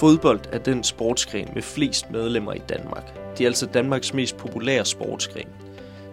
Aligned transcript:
Fodbold 0.00 0.40
er 0.52 0.58
den 0.58 0.84
sportsgren 0.84 1.48
med 1.54 1.62
flest 1.62 2.10
medlemmer 2.10 2.52
i 2.52 2.58
Danmark. 2.68 3.36
Det 3.38 3.44
er 3.44 3.48
altså 3.48 3.66
Danmarks 3.66 4.14
mest 4.14 4.36
populære 4.36 4.84
sportsgren. 4.84 5.48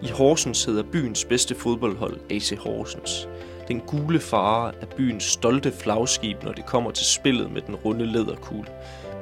I 0.02 0.08
Horsens 0.08 0.64
hedder 0.64 0.82
byens 0.82 1.24
bedste 1.24 1.54
fodboldhold 1.54 2.16
AC 2.30 2.52
Horsens. 2.58 3.28
Den 3.68 3.80
gule 3.80 4.20
fare 4.20 4.72
er 4.80 4.86
byens 4.96 5.24
stolte 5.24 5.72
flagskib, 5.72 6.42
når 6.42 6.52
det 6.52 6.66
kommer 6.66 6.90
til 6.90 7.06
spillet 7.06 7.52
med 7.52 7.62
den 7.62 7.74
runde 7.74 8.06
læderkugle. 8.06 8.70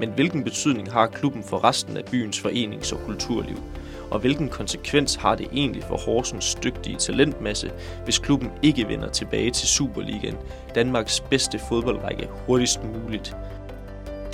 Men 0.01 0.11
hvilken 0.11 0.45
betydning 0.45 0.93
har 0.93 1.07
klubben 1.07 1.45
for 1.45 1.65
resten 1.65 1.97
af 1.97 2.05
byens 2.05 2.39
forenings- 2.39 2.93
og 2.93 3.01
kulturliv? 3.07 3.63
Og 4.11 4.21
hvilken 4.21 4.49
konsekvens 4.49 5.15
har 5.15 5.35
det 5.35 5.49
egentlig 5.53 5.85
for 5.85 5.97
Horsens 5.97 6.55
dygtige 6.55 6.97
talentmasse, 6.97 7.71
hvis 8.05 8.19
klubben 8.19 8.51
ikke 8.63 8.89
vender 8.89 9.09
tilbage 9.09 9.51
til 9.51 9.69
Superligaen, 9.69 10.37
Danmarks 10.75 11.21
bedste 11.21 11.59
fodboldrække, 11.59 12.29
hurtigst 12.47 12.81
muligt? 12.85 13.37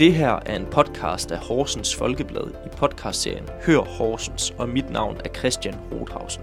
Det 0.03 0.15
her 0.15 0.39
er 0.47 0.57
en 0.57 0.67
podcast 0.67 1.33
af 1.33 1.39
Horsens 1.39 1.97
Folkeblad 1.97 2.51
i 2.67 2.69
podcastserien 2.77 3.49
Hør 3.67 3.79
Horsens, 3.79 4.51
og 4.59 4.69
mit 4.69 4.91
navn 4.91 5.17
er 5.25 5.29
Christian 5.39 5.75
Rothausen. 5.93 6.43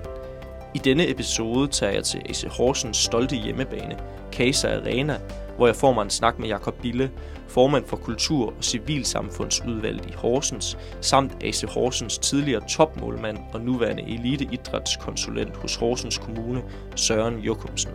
I 0.76 0.78
denne 0.78 1.10
episode 1.10 1.68
tager 1.68 1.94
jeg 1.94 2.04
til 2.04 2.22
AC 2.30 2.44
Horsens 2.58 2.98
stolte 2.98 3.36
hjemmebane, 3.36 4.00
Casa 4.32 4.78
Arena, 4.78 5.20
hvor 5.58 5.66
jeg 5.66 5.76
får 5.76 5.94
mig 5.94 6.04
en 6.04 6.10
snak 6.10 6.40
med 6.40 6.48
Jakob 6.48 6.82
Bille, 6.82 7.12
formand 7.48 7.86
for 7.86 7.98
Kultur- 7.98 8.48
og 8.48 8.64
Civilsamfundsudvalget 8.64 10.06
i 10.06 10.14
Horsens, 10.14 10.78
samt 11.02 11.44
AC 11.44 11.62
Horsens 11.62 12.18
tidligere 12.18 12.68
topmålmand 12.70 13.38
og 13.54 13.62
nuværende 13.62 14.04
eliteidrætskonsulent 14.04 15.56
hos 15.58 15.76
Horsens 15.76 16.18
Kommune, 16.18 16.64
Søren 16.96 17.40
Jokumsen. 17.40 17.92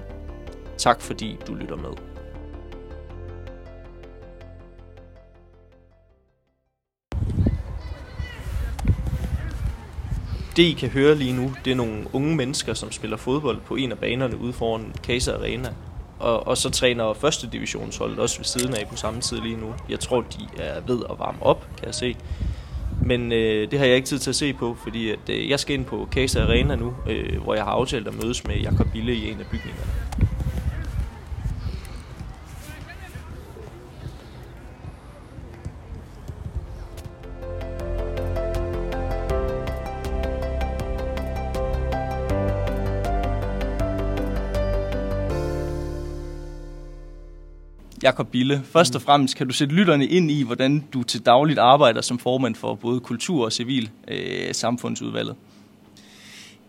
Tak 0.78 1.00
fordi 1.00 1.38
du 1.46 1.54
lytter 1.54 1.76
med. 1.76 2.13
Det 10.56 10.62
I 10.62 10.72
kan 10.72 10.88
høre 10.88 11.14
lige 11.14 11.32
nu, 11.32 11.52
det 11.64 11.70
er 11.70 11.74
nogle 11.74 12.04
unge 12.12 12.36
mennesker, 12.36 12.74
som 12.74 12.92
spiller 12.92 13.16
fodbold 13.16 13.60
på 13.60 13.76
en 13.76 13.92
af 13.92 13.98
banerne 13.98 14.40
ude 14.40 14.52
foran 14.52 14.94
Casa 15.02 15.32
Arena. 15.32 15.68
Og, 16.18 16.46
og 16.46 16.58
så 16.58 16.70
træner 16.70 17.12
første 17.12 17.48
divisionsholdet 17.52 18.18
også 18.18 18.38
ved 18.38 18.44
siden 18.44 18.74
af 18.74 18.88
på 18.90 18.96
samme 18.96 19.20
tid 19.20 19.40
lige 19.40 19.56
nu. 19.56 19.74
Jeg 19.88 20.00
tror, 20.00 20.20
de 20.20 20.62
er 20.62 20.80
ved 20.86 21.02
at 21.10 21.18
varme 21.18 21.42
op, 21.42 21.68
kan 21.76 21.86
jeg 21.86 21.94
se. 21.94 22.16
Men 23.02 23.32
øh, 23.32 23.70
det 23.70 23.78
har 23.78 23.86
jeg 23.86 23.96
ikke 23.96 24.08
tid 24.08 24.18
til 24.18 24.30
at 24.30 24.36
se 24.36 24.52
på, 24.52 24.76
fordi 24.82 25.10
at, 25.10 25.18
øh, 25.30 25.50
jeg 25.50 25.60
skal 25.60 25.74
ind 25.74 25.84
på 25.84 26.08
Casa 26.12 26.42
Arena 26.42 26.76
nu, 26.76 26.94
øh, 27.08 27.42
hvor 27.42 27.54
jeg 27.54 27.64
har 27.64 27.70
aftalt 27.70 28.08
at 28.08 28.22
mødes 28.22 28.46
med 28.46 28.56
Jakob 28.56 28.86
Bille 28.92 29.14
i 29.14 29.30
en 29.30 29.40
af 29.40 29.46
bygningerne. 29.46 30.03
Jakob 48.04 48.28
Bille, 48.30 48.62
først 48.64 48.96
og 48.96 49.02
fremmest 49.02 49.36
kan 49.36 49.46
du 49.46 49.52
sætte 49.52 49.74
lytterne 49.74 50.06
ind 50.06 50.30
i, 50.30 50.42
hvordan 50.42 50.84
du 50.92 51.02
til 51.02 51.26
dagligt 51.26 51.58
arbejder 51.58 52.00
som 52.00 52.18
formand 52.18 52.54
for 52.54 52.74
både 52.74 53.00
kultur 53.00 53.44
og 53.44 53.52
civil 53.52 53.90
øh, 54.08 54.54
samfundsudvalget? 54.54 55.36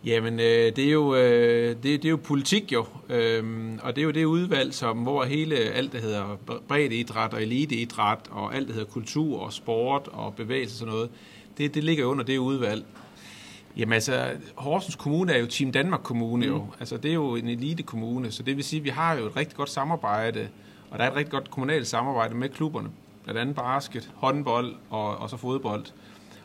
Jamen, 0.06 0.40
øh, 0.40 0.76
det, 0.76 0.80
er 0.80 0.92
jo, 0.92 1.16
øh, 1.16 1.70
det, 1.70 1.84
det 1.84 2.06
er 2.06 2.10
jo 2.10 2.20
politik 2.24 2.72
jo, 2.72 2.86
øhm, 3.10 3.80
og 3.84 3.96
det 3.96 4.02
er 4.02 4.06
jo 4.06 4.12
det 4.12 4.26
udvalg, 4.26 4.74
som, 4.74 4.98
hvor 4.98 5.24
hele 5.24 5.56
alt, 5.56 5.92
der 5.92 6.00
hedder 6.00 6.40
breddeidræt 6.68 7.34
og 7.34 7.42
eliteidræt, 7.42 8.20
og 8.32 8.56
alt, 8.56 8.68
der 8.68 8.74
hedder 8.74 8.88
kultur 8.88 9.40
og 9.40 9.54
sport 9.54 10.08
og 10.12 10.34
bevægelse 10.34 10.74
og 10.74 10.80
sådan 10.80 10.94
noget, 10.94 11.10
det, 11.58 11.74
det 11.76 11.84
ligger 11.84 12.06
under 12.06 12.24
det 12.24 12.38
udvalg. 12.38 12.86
Jamen 13.78 13.94
altså, 13.94 14.30
Horsens 14.56 14.96
Kommune 14.96 15.34
er 15.34 15.40
jo 15.40 15.46
Team 15.46 15.72
Danmark 15.72 16.02
Kommune 16.04 16.46
jo. 16.46 16.58
Mm. 16.58 16.70
Altså, 16.80 16.98
det 16.98 17.10
er 17.10 17.16
jo 17.16 17.36
en 17.36 17.48
elite 17.48 17.84
kommune, 17.84 18.32
så 18.32 18.44
det 18.44 18.56
vil 18.56 18.64
sige, 18.64 18.80
at 18.80 18.84
vi 18.84 18.90
har 18.90 19.16
jo 19.16 19.26
et 19.26 19.36
rigtig 19.36 19.58
godt 19.58 19.70
samarbejde 19.70 20.48
og 20.92 21.00
der 21.00 21.06
er 21.06 21.10
et 21.10 21.16
rigtig 21.16 21.32
godt 21.32 21.52
kommunalt 21.52 21.88
samarbejde 21.88 22.36
med 22.36 22.50
klubberne, 22.50 22.90
blandt 23.24 23.42
andet 23.42 23.56
basket, 23.56 24.12
håndbold 24.16 24.76
og, 24.90 25.18
og 25.18 25.30
så 25.30 25.38
fodbold. 25.38 25.86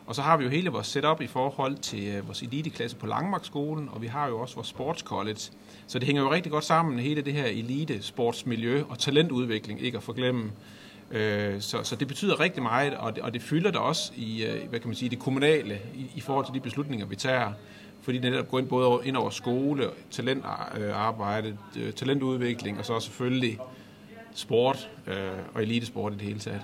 Og 0.05 0.15
så 0.15 0.21
har 0.21 0.37
vi 0.37 0.43
jo 0.43 0.49
hele 0.49 0.69
vores 0.69 0.87
setup 0.87 1.21
i 1.21 1.27
forhold 1.27 1.75
til 1.75 2.07
øh, 2.07 2.27
vores 2.27 2.41
eliteklasse 2.41 2.97
på 2.97 3.05
Langmarkskolen, 3.05 3.89
og 3.91 4.01
vi 4.01 4.07
har 4.07 4.27
jo 4.27 4.39
også 4.39 4.55
vores 4.55 4.67
sportscollege. 4.67 5.51
Så 5.87 5.99
det 5.99 6.03
hænger 6.03 6.21
jo 6.21 6.31
rigtig 6.31 6.51
godt 6.51 6.63
sammen, 6.63 6.99
hele 6.99 7.21
det 7.21 7.33
her 7.33 7.45
elite 7.45 8.01
sportsmiljø 8.01 8.83
og 8.89 8.99
talentudvikling, 8.99 9.81
ikke 9.81 9.97
at 9.97 10.03
forglemme. 10.03 10.51
Øh, 11.11 11.61
så, 11.61 11.83
så 11.83 11.95
det 11.95 12.07
betyder 12.07 12.39
rigtig 12.39 12.63
meget, 12.63 12.93
og 12.93 13.15
det, 13.15 13.23
og 13.23 13.33
det 13.33 13.41
fylder 13.41 13.71
der 13.71 13.79
også 13.79 14.11
i, 14.15 14.43
øh, 14.43 14.69
hvad 14.69 14.79
kan 14.79 14.87
man 14.87 14.95
sige, 14.95 15.09
det 15.09 15.19
kommunale 15.19 15.79
i, 15.95 16.05
i 16.15 16.21
forhold 16.21 16.45
til 16.45 16.53
de 16.53 16.59
beslutninger, 16.59 17.05
vi 17.05 17.15
tager. 17.15 17.51
Fordi 18.01 18.17
det 18.17 18.31
netop 18.31 18.47
går 18.47 18.59
ind 18.59 18.67
både 18.67 19.07
ind 19.07 19.17
over 19.17 19.29
skole, 19.29 19.89
talentarbejde, 20.11 21.57
talentudvikling, 21.95 22.79
og 22.79 22.85
så 22.85 22.99
selvfølgelig 22.99 23.59
sport 24.35 24.89
øh, 25.07 25.15
og 25.53 25.61
elitesport 25.61 26.13
i 26.13 26.15
det 26.15 26.25
hele 26.25 26.39
taget. 26.39 26.61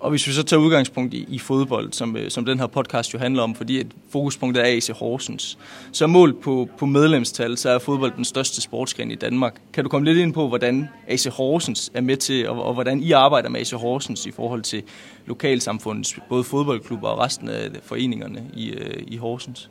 Og 0.00 0.10
hvis 0.10 0.26
vi 0.26 0.32
så 0.32 0.42
tager 0.42 0.60
udgangspunkt 0.60 1.14
i, 1.14 1.26
i 1.28 1.38
fodbold, 1.38 1.92
som, 1.92 2.16
øh, 2.16 2.30
som 2.30 2.44
den 2.44 2.58
her 2.58 2.66
podcast 2.66 3.14
jo 3.14 3.18
handler 3.18 3.42
om, 3.42 3.54
fordi 3.54 3.80
et 3.80 3.92
fokuspunktet 4.10 4.62
er 4.62 4.76
AC 4.76 4.88
Horsens, 4.88 5.58
så 5.92 6.06
mål 6.06 6.34
på, 6.34 6.68
på 6.78 6.86
medlemstal, 6.86 7.56
så 7.56 7.70
er 7.70 7.78
fodbold 7.78 8.12
den 8.16 8.24
største 8.24 8.60
sportsgren 8.60 9.10
i 9.10 9.14
Danmark. 9.14 9.60
Kan 9.72 9.84
du 9.84 9.90
komme 9.90 10.08
lidt 10.08 10.18
ind 10.18 10.32
på, 10.32 10.48
hvordan 10.48 10.88
AC 11.08 11.24
Horsens 11.24 11.90
er 11.94 12.00
med 12.00 12.16
til, 12.16 12.48
og, 12.48 12.62
og 12.62 12.74
hvordan 12.74 13.00
I 13.00 13.12
arbejder 13.12 13.48
med 13.48 13.60
AC 13.60 13.70
Horsens 13.70 14.26
i 14.26 14.30
forhold 14.30 14.62
til 14.62 14.82
lokalsamfundets, 15.26 16.18
både 16.28 16.44
fodboldklubber 16.44 17.08
og 17.08 17.18
resten 17.18 17.48
af 17.48 17.70
foreningerne 17.82 18.50
i, 18.54 18.70
øh, 18.70 19.02
i 19.06 19.16
Horsens? 19.16 19.70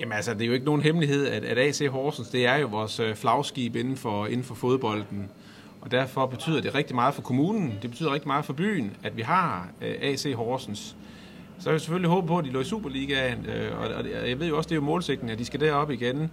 Jamen 0.00 0.12
altså, 0.12 0.34
det 0.34 0.42
er 0.42 0.46
jo 0.46 0.52
ikke 0.52 0.66
nogen 0.66 0.82
hemmelighed, 0.82 1.26
at, 1.26 1.44
at 1.44 1.58
AC 1.58 1.82
Horsens, 1.90 2.28
det 2.28 2.46
er 2.46 2.56
jo 2.56 2.66
vores 2.66 3.00
øh, 3.00 3.14
flagskib 3.14 3.76
inden 3.76 3.96
for, 3.96 4.26
inden 4.26 4.44
for 4.44 4.54
fodbolden. 4.54 5.28
Og 5.86 5.92
derfor 5.92 6.26
betyder 6.26 6.60
det 6.60 6.74
rigtig 6.74 6.94
meget 6.94 7.14
for 7.14 7.22
kommunen, 7.22 7.78
det 7.82 7.90
betyder 7.90 8.12
rigtig 8.12 8.28
meget 8.28 8.44
for 8.44 8.52
byen, 8.52 8.96
at 9.02 9.16
vi 9.16 9.22
har 9.22 9.68
øh, 9.82 9.94
AC 10.00 10.32
Horsens. 10.34 10.96
Så 11.58 11.70
jeg 11.70 11.80
selvfølgelig 11.80 12.10
håbe 12.10 12.26
på, 12.26 12.38
at 12.38 12.44
de 12.44 12.50
lå 12.50 12.60
i 12.60 12.64
Superligaen, 12.64 13.46
øh, 13.46 13.80
og 13.80 14.04
jeg 14.28 14.40
ved 14.40 14.48
jo 14.48 14.56
også, 14.56 14.68
det 14.68 14.72
er 14.72 14.76
jo 14.76 14.82
målsætningen, 14.82 15.32
at 15.32 15.38
de 15.38 15.44
skal 15.44 15.60
derop 15.60 15.90
igen. 15.90 16.30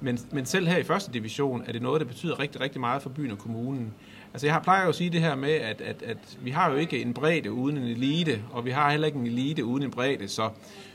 Men, 0.00 0.18
men 0.32 0.46
selv 0.46 0.66
her 0.66 0.76
i 0.76 0.82
første 0.82 1.12
division 1.12 1.64
er 1.66 1.72
det 1.72 1.82
noget, 1.82 2.00
der 2.00 2.06
betyder 2.06 2.40
rigtig, 2.40 2.60
rigtig 2.60 2.80
meget 2.80 3.02
for 3.02 3.10
byen 3.10 3.30
og 3.30 3.38
kommunen. 3.38 3.94
Altså 4.32 4.46
jeg 4.46 4.60
plejer 4.62 4.82
jo 4.82 4.88
at 4.88 4.94
sige 4.94 5.10
det 5.10 5.20
her 5.20 5.34
med, 5.34 5.52
at, 5.52 5.80
at, 5.80 6.02
at 6.02 6.38
vi 6.40 6.50
har 6.50 6.70
jo 6.70 6.76
ikke 6.76 7.02
en 7.02 7.14
bredde 7.14 7.52
uden 7.52 7.76
en 7.76 7.84
elite, 7.84 8.42
og 8.52 8.64
vi 8.64 8.70
har 8.70 8.90
heller 8.90 9.06
ikke 9.06 9.18
en 9.18 9.26
elite 9.26 9.64
uden 9.64 9.82
en 9.82 9.90
bredde, 9.90 10.28
så, 10.28 10.50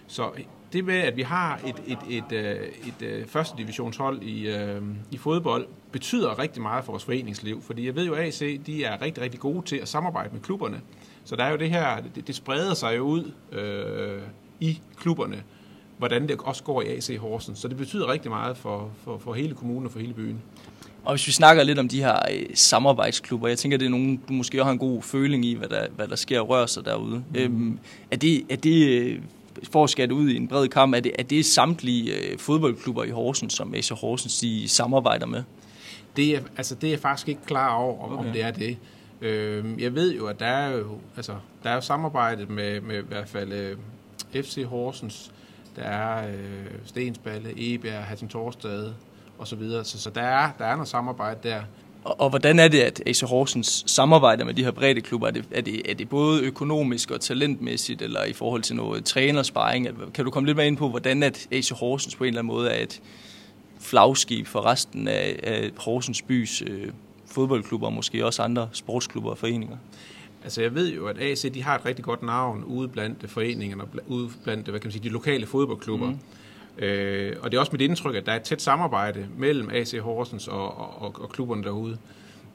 så 0.09 0.31
det 0.73 0.85
med, 0.85 0.95
at 0.95 1.17
vi 1.17 1.21
har 1.21 1.59
et, 1.65 1.75
et, 1.87 1.97
et, 2.09 2.23
et, 2.31 2.31
øh, 2.31 2.67
et, 2.87 3.19
et 3.21 3.29
første 3.29 3.57
divisionshold 3.57 4.21
i, 4.21 4.47
øh, 4.47 4.81
i 5.11 5.17
fodbold, 5.17 5.67
betyder 5.91 6.39
rigtig 6.39 6.61
meget 6.61 6.85
for 6.85 6.91
vores 6.91 7.03
foreningsliv, 7.03 7.61
fordi 7.61 7.85
jeg 7.85 7.95
ved 7.95 8.05
jo, 8.05 8.13
at 8.13 8.27
AC 8.27 8.61
de 8.65 8.83
er 8.83 9.01
rigtig, 9.01 9.23
rigtig 9.23 9.39
gode 9.39 9.65
til 9.65 9.75
at 9.75 9.87
samarbejde 9.87 10.29
med 10.33 10.41
klubberne. 10.41 10.81
Så 11.25 11.35
der 11.35 11.43
er 11.43 11.51
jo 11.51 11.57
det 11.57 11.69
her, 11.69 12.01
det, 12.15 12.27
det 12.27 12.35
spreder 12.35 12.73
sig 12.73 12.97
jo 12.97 13.03
ud 13.03 13.31
øh, 13.51 14.21
i 14.59 14.79
klubberne, 14.97 15.43
hvordan 15.97 16.27
det 16.27 16.39
også 16.39 16.63
går 16.63 16.81
i 16.81 16.85
AC 16.85 17.17
Horsens. 17.19 17.59
Så 17.59 17.67
det 17.67 17.77
betyder 17.77 18.11
rigtig 18.11 18.31
meget 18.31 18.57
for, 18.57 18.91
for, 19.03 19.17
for 19.17 19.33
hele 19.33 19.55
kommunen 19.55 19.85
og 19.85 19.91
for 19.91 19.99
hele 19.99 20.13
byen. 20.13 20.41
Og 21.03 21.13
hvis 21.13 21.27
vi 21.27 21.31
snakker 21.31 21.63
lidt 21.63 21.79
om 21.79 21.87
de 21.87 21.99
her 21.99 22.19
øh, 22.31 22.45
samarbejdsklubber, 22.53 23.47
jeg 23.47 23.57
tænker, 23.57 23.77
det 23.77 23.85
er 23.85 23.89
nogen, 23.89 24.21
du 24.27 24.33
måske 24.33 24.61
også 24.61 24.65
har 24.65 24.71
en 24.71 24.79
god 24.79 25.01
føling 25.01 25.45
i, 25.45 25.53
hvad 25.53 25.67
der, 25.67 25.87
hvad 25.95 26.07
der 26.07 26.15
sker 26.15 26.39
og 26.39 26.49
rører 26.49 26.65
sig 26.65 26.85
derude. 26.85 27.15
Mm. 27.15 27.35
Øhm, 27.35 27.79
er 28.11 28.17
det, 28.17 28.43
er 28.49 28.55
det 28.55 28.99
øh, 28.99 29.21
for 29.71 29.83
at 29.83 29.89
skære 29.89 30.13
ud 30.13 30.29
i 30.29 30.35
en 30.35 30.47
bred 30.47 30.67
kamp, 30.67 30.95
er 30.95 30.99
det, 30.99 31.11
er 31.19 31.23
det 31.23 31.45
samtlige 31.45 32.15
øh, 32.15 32.39
fodboldklubber 32.39 33.03
i 33.03 33.09
Horsens, 33.09 33.53
som 33.53 33.73
AC 33.73 33.89
Horsens 33.89 34.39
de 34.39 34.67
samarbejder 34.67 35.25
med? 35.25 35.43
Det 36.15 36.35
er, 36.35 36.41
altså, 36.57 36.75
det 36.75 36.87
er 36.87 36.91
jeg 36.91 36.99
faktisk 36.99 37.29
ikke 37.29 37.45
klar 37.45 37.73
over, 37.73 38.03
om, 38.03 38.13
okay. 38.13 38.27
om 38.27 38.33
det 38.33 38.43
er 38.43 38.51
det. 38.51 38.77
Øh, 39.21 39.81
jeg 39.81 39.95
ved 39.95 40.15
jo, 40.15 40.27
at 40.27 40.39
der 40.39 40.45
er 40.45 40.77
jo, 40.77 40.97
altså, 41.15 41.35
der 41.63 41.69
er 41.69 41.75
jo 41.75 41.81
samarbejdet 41.81 42.49
med, 42.49 42.81
med 42.81 43.03
i 43.03 43.07
hvert 43.07 43.29
fald 43.29 43.51
øh, 43.51 43.77
FC 44.43 44.65
Horsens, 44.69 45.31
der 45.75 45.81
er 45.83 46.27
øh, 46.27 46.65
Stensballe, 46.85 47.53
Ebjerg, 47.57 48.03
Hatton 48.03 48.29
Torstad 48.29 48.91
og 49.37 49.47
så 49.47 49.55
videre. 49.55 49.85
Så, 49.85 49.99
så 49.99 50.09
der, 50.09 50.21
er, 50.21 50.51
der 50.57 50.65
er 50.65 50.75
noget 50.75 50.87
samarbejde 50.87 51.39
der. 51.43 51.61
Og, 52.03 52.21
og 52.21 52.29
hvordan 52.29 52.59
er 52.59 52.67
det, 52.67 52.79
at 52.79 53.03
AC 53.05 53.21
Horsens 53.21 53.83
samarbejder 53.87 54.45
med 54.45 54.53
de 54.53 54.63
her 54.63 54.71
brede 54.71 55.01
klubber? 55.01 55.27
Er 55.27 55.31
det, 55.31 55.45
er, 55.51 55.61
det, 55.61 55.91
er 55.91 55.95
det 55.95 56.09
både 56.09 56.41
økonomisk 56.41 57.11
og 57.11 57.21
talentmæssigt, 57.21 58.01
eller 58.01 58.23
i 58.23 58.33
forhold 58.33 58.61
til 58.61 58.75
noget 58.75 59.05
trænersparing? 59.05 59.87
Kan 60.13 60.25
du 60.25 60.31
komme 60.31 60.47
lidt 60.47 60.57
mere 60.57 60.67
ind 60.67 60.77
på, 60.77 60.89
hvordan 60.89 61.23
at 61.23 61.47
AC 61.51 61.69
Horsens 61.69 62.15
på 62.15 62.23
en 62.23 62.27
eller 62.27 62.41
anden 62.41 62.53
måde 62.53 62.69
er 62.69 62.83
et 62.83 63.01
flagskib 63.79 64.47
for 64.47 64.65
resten 64.65 65.07
af, 65.07 65.39
af 65.43 65.71
Horsens 65.77 66.21
bys 66.21 66.61
øh, 66.61 66.87
fodboldklubber, 67.25 67.87
og 67.87 67.93
måske 67.93 68.25
også 68.25 68.41
andre 68.41 68.69
sportsklubber 68.71 69.29
og 69.29 69.37
foreninger? 69.37 69.77
Altså 70.43 70.61
jeg 70.61 70.75
ved 70.75 70.93
jo, 70.93 71.07
at 71.07 71.17
AC 71.21 71.53
de 71.53 71.63
har 71.63 71.75
et 71.75 71.85
rigtig 71.85 72.05
godt 72.05 72.23
navn 72.23 72.63
ude 72.63 72.87
blandt 72.87 73.29
foreningerne, 73.29 73.83
ude 74.07 74.29
blandt 74.43 74.67
hvad 74.67 74.79
kan 74.79 74.87
man 74.87 74.91
sige, 74.91 75.03
de 75.03 75.09
lokale 75.09 75.45
fodboldklubber. 75.45 76.09
Mm. 76.09 76.17
Øh, 76.79 77.35
og 77.41 77.51
det 77.51 77.57
er 77.57 77.61
også 77.61 77.71
mit 77.71 77.81
indtryk, 77.81 78.15
at 78.15 78.25
der 78.25 78.31
er 78.31 78.35
et 78.35 78.43
tæt 78.43 78.61
samarbejde 78.61 79.27
mellem 79.37 79.69
AC 79.69 79.93
Horsens 80.01 80.47
og, 80.47 80.77
og, 81.01 81.15
og 81.19 81.29
klubberne 81.29 81.63
derude. 81.63 81.97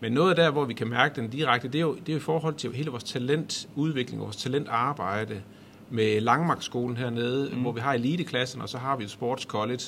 Men 0.01 0.13
noget 0.13 0.37
der, 0.37 0.51
hvor 0.51 0.65
vi 0.65 0.75
kan 0.75 0.89
mærke 0.89 1.21
den 1.21 1.31
direkte, 1.31 1.69
det 1.69 1.75
er 1.75 1.83
jo, 1.83 1.95
det 1.95 2.09
er 2.09 2.13
jo 2.13 2.19
i 2.19 2.23
forhold 2.23 2.55
til 2.55 2.73
hele 2.73 2.91
vores 2.91 3.05
talentudvikling, 3.05 4.23
vores 4.23 4.37
talentarbejde 4.37 5.43
med 5.91 6.21
Langmarkskolen 6.21 6.97
hernede, 6.97 7.51
mm. 7.53 7.61
hvor 7.61 7.73
vi 7.73 7.81
har 7.81 7.95
eliteklassen, 7.95 8.63
og 8.63 8.69
så 8.69 8.79
har 8.79 8.97
vi 8.97 9.09
Sports 9.09 9.45
College. 9.45 9.83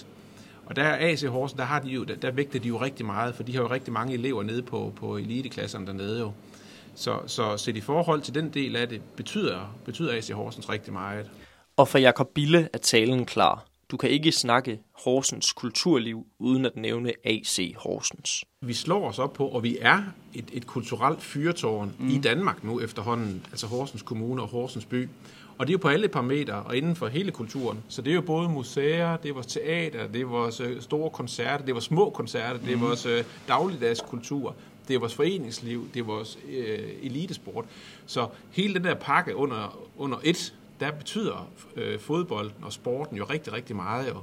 Og 0.67 0.77
der 0.77 0.83
er 0.83 1.11
AC 1.11 1.23
Horsen, 1.23 1.59
der, 1.59 1.65
har 1.65 1.81
de 1.81 1.88
jo, 1.88 2.05
der, 2.05 2.15
der 2.15 2.31
vægter 2.31 2.59
de 2.59 2.69
jo 2.69 2.81
rigtig 2.81 3.06
meget, 3.06 3.35
for 3.35 3.43
de 3.43 3.55
har 3.55 3.62
jo 3.62 3.71
rigtig 3.71 3.93
mange 3.93 4.15
elever 4.15 4.43
nede 4.43 4.62
på, 4.62 4.93
på 4.97 5.17
eliteklasserne 5.17 5.87
dernede 5.87 6.21
jo. 6.21 6.33
Så, 6.94 7.19
så 7.27 7.56
set 7.56 7.77
i 7.77 7.81
forhold 7.81 8.21
til 8.21 8.35
den 8.35 8.50
del 8.50 8.77
af 8.77 8.88
det, 8.88 9.03
betyder, 9.17 9.77
betyder 9.85 10.17
AC 10.17 10.29
Horsens 10.29 10.69
rigtig 10.69 10.93
meget. 10.93 11.31
Og 11.77 11.88
for 11.88 11.99
Jakob 11.99 12.29
Bille 12.35 12.69
er 12.73 12.79
talen 12.79 13.27
klar. 13.27 13.65
Du 13.91 13.97
kan 13.97 14.11
ikke 14.11 14.33
snakke 14.33 14.81
Horsens 15.05 15.53
kulturliv 15.53 16.27
uden 16.38 16.65
at 16.65 16.77
nævne 16.77 17.12
AC 17.25 17.75
Horsens. 17.77 18.44
Vi 18.61 18.75
slår 18.75 19.09
os 19.09 19.19
op 19.19 19.33
på, 19.33 19.49
og 19.49 19.62
vi 19.62 19.79
er 19.81 20.03
et, 20.35 20.44
et 20.53 20.67
kulturelt 20.67 21.23
fyrtårn 21.23 21.93
mm. 21.99 22.09
i 22.09 22.19
Danmark 22.19 22.65
nu 22.65 22.81
efterhånden, 22.81 23.47
altså 23.50 23.67
Horsens 23.67 24.03
Kommune 24.03 24.43
og 24.43 24.49
Horsens 24.49 24.85
By. 24.85 25.09
Og 25.59 25.67
det 25.67 25.73
er 25.73 25.75
jo 25.75 25.79
på 25.79 25.88
alle 25.88 26.09
parametre 26.09 26.55
og 26.55 26.77
inden 26.77 26.97
for 26.97 27.09
hele 27.09 27.31
kulturen. 27.31 27.79
Så 27.88 28.03
det 28.03 28.11
er 28.11 28.15
jo 28.15 28.21
både 28.21 28.49
museer, 28.49 29.17
det 29.17 29.29
er 29.29 29.33
vores 29.33 29.47
teater, 29.47 30.06
det 30.06 30.21
er 30.21 30.25
vores 30.25 30.61
øh, 30.61 30.81
store 30.83 31.11
koncerter, 31.11 31.59
det 31.59 31.69
er 31.69 31.73
vores 31.73 31.85
små 31.85 32.11
koncerter, 32.11 32.61
det 32.61 32.73
er 32.73 32.77
mm. 32.77 32.83
vores 32.83 33.06
øh, 33.06 33.25
dagligdags 33.49 34.00
kultur, 34.00 34.55
det 34.88 34.94
er 34.94 34.99
vores 34.99 35.15
foreningsliv, 35.15 35.88
det 35.94 36.00
er 36.00 36.05
vores 36.05 36.38
øh, 36.49 36.79
elitesport. 37.03 37.65
Så 38.06 38.29
hele 38.50 38.75
den 38.75 38.85
der 38.85 38.94
pakke 38.94 39.37
under, 39.37 39.79
under 39.97 40.19
et, 40.25 40.55
der 40.81 40.90
betyder 40.90 41.50
øh, 41.76 41.99
fodbolden 41.99 42.64
og 42.64 42.73
sporten 42.73 43.17
jo 43.17 43.25
rigtig, 43.25 43.52
rigtig 43.52 43.76
meget. 43.76 44.08
Jo. 44.08 44.17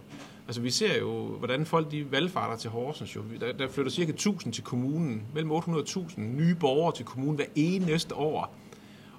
Altså 0.47 0.61
vi 0.61 0.69
ser 0.69 0.99
jo, 0.99 1.25
hvordan 1.25 1.65
folk 1.65 1.91
de 1.91 2.11
valgfarter 2.11 2.55
til 2.55 2.69
Horsens. 2.69 3.15
Jo. 3.15 3.21
Der, 3.39 3.51
der 3.51 3.67
flytter 3.67 3.91
cirka 3.91 4.11
1000 4.11 4.53
til 4.53 4.63
kommunen, 4.63 5.27
mellem 5.33 5.51
800.000 5.51 6.19
nye 6.19 6.55
borgere 6.55 6.95
til 6.95 7.05
kommunen 7.05 7.35
hver 7.35 7.45
eneste 7.55 8.15
år. 8.15 8.55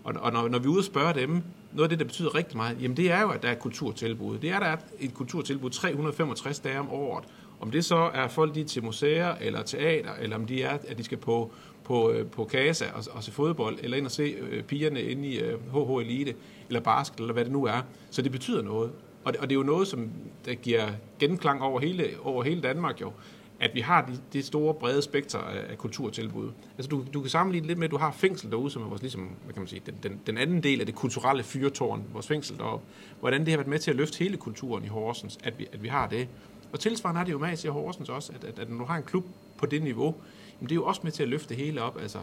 Og, 0.04 0.14
og 0.20 0.32
når, 0.32 0.48
når 0.48 0.58
vi 0.58 0.64
er 0.64 0.68
ude 0.68 0.78
og 0.78 0.84
spørge 0.84 1.14
dem, 1.14 1.42
noget 1.72 1.84
af 1.84 1.88
det, 1.88 1.98
der 1.98 2.04
betyder 2.04 2.34
rigtig 2.34 2.56
meget, 2.56 2.82
jamen 2.82 2.96
det 2.96 3.10
er 3.10 3.20
jo, 3.20 3.28
at 3.28 3.42
der 3.42 3.48
er 3.48 3.52
et 3.52 3.58
kulturtilbud. 3.58 4.38
Det 4.38 4.50
er, 4.50 4.58
der 4.58 4.66
er 4.66 4.76
et 5.00 5.14
kulturtilbud 5.14 5.70
365 5.70 6.58
dage 6.58 6.78
om 6.78 6.90
året. 6.90 7.24
Om 7.60 7.70
det 7.70 7.84
så 7.84 8.10
er 8.14 8.28
folk, 8.28 8.54
de 8.54 8.60
er 8.60 8.64
til 8.64 8.84
museer 8.84 9.34
eller 9.40 9.62
teater, 9.62 10.12
eller 10.20 10.36
om 10.36 10.46
de 10.46 10.62
er, 10.62 10.78
at 10.88 10.98
de 10.98 11.04
skal 11.04 11.18
på, 11.18 11.52
på, 11.84 12.10
øh, 12.10 12.26
på 12.26 12.44
Kasa 12.44 12.84
og, 12.94 13.04
og 13.10 13.24
se 13.24 13.32
fodbold, 13.32 13.78
eller 13.82 13.96
ind 13.96 14.06
og 14.06 14.12
se 14.12 14.22
øh, 14.22 14.62
pigerne 14.62 15.02
inde 15.02 15.28
i 15.28 15.38
øh, 15.38 15.58
HH 15.72 16.06
Elite, 16.06 16.34
eller 16.68 16.80
basket, 16.80 17.20
eller 17.20 17.32
hvad 17.32 17.44
det 17.44 17.52
nu 17.52 17.64
er. 17.64 17.82
Så 18.10 18.22
det 18.22 18.32
betyder 18.32 18.62
noget. 18.62 18.92
Og 19.24 19.32
det, 19.32 19.40
og 19.40 19.50
det 19.50 19.54
er 19.54 19.58
jo 19.58 19.66
noget, 19.66 19.88
som 19.88 20.10
der 20.44 20.54
giver 20.54 20.88
genklang 21.18 21.62
over 21.62 21.80
hele, 21.80 22.10
over 22.22 22.42
hele 22.42 22.60
Danmark 22.60 23.00
jo 23.00 23.12
at 23.60 23.74
vi 23.74 23.80
har 23.80 24.06
det 24.06 24.20
de 24.32 24.42
store, 24.42 24.74
brede 24.74 25.02
spekter 25.02 25.38
af, 25.38 25.70
af 25.70 25.78
kulturtilbud. 25.78 26.50
Altså 26.76 26.88
du, 26.88 27.04
du 27.14 27.20
kan 27.20 27.30
sammenligne 27.30 27.66
lidt 27.66 27.78
med, 27.78 27.84
at 27.84 27.90
du 27.90 27.96
har 27.96 28.12
fængsel 28.12 28.50
derude, 28.50 28.70
som 28.70 28.82
er 28.82 28.86
vores, 28.86 29.02
ligesom, 29.02 29.30
hvad 29.44 29.54
kan 29.54 29.60
man 29.60 29.68
sige, 29.68 29.82
den, 29.86 29.94
den, 30.02 30.20
den 30.26 30.38
anden 30.38 30.62
del 30.62 30.80
af 30.80 30.86
det 30.86 30.94
kulturelle 30.94 31.42
fyrtårn, 31.42 32.04
vores 32.12 32.26
fængsel 32.26 32.58
deroppe. 32.58 32.86
Hvordan 33.20 33.40
det 33.40 33.48
har 33.48 33.56
været 33.56 33.68
med 33.68 33.78
til 33.78 33.90
at 33.90 33.96
løfte 33.96 34.18
hele 34.18 34.36
kulturen 34.36 34.84
i 34.84 34.88
Horsens, 34.88 35.38
at 35.44 35.58
vi, 35.58 35.66
at 35.72 35.82
vi 35.82 35.88
har 35.88 36.08
det. 36.08 36.28
Og 36.72 36.80
tilsvarende 36.80 37.20
er 37.20 37.24
det 37.24 37.32
jo 37.32 37.38
med 37.38 37.64
i 37.64 37.68
Horsens 37.68 38.08
også, 38.08 38.32
at, 38.32 38.44
at, 38.44 38.58
at 38.58 38.70
når 38.70 38.78
du 38.78 38.84
har 38.84 38.96
en 38.96 39.02
klub 39.02 39.24
på 39.56 39.66
det 39.66 39.82
niveau, 39.82 40.14
jamen 40.60 40.68
det 40.68 40.72
er 40.72 40.76
jo 40.76 40.84
også 40.84 41.00
med 41.04 41.12
til 41.12 41.22
at 41.22 41.28
løfte 41.28 41.48
det 41.48 41.56
hele 41.56 41.82
op. 41.82 42.00
Altså, 42.00 42.18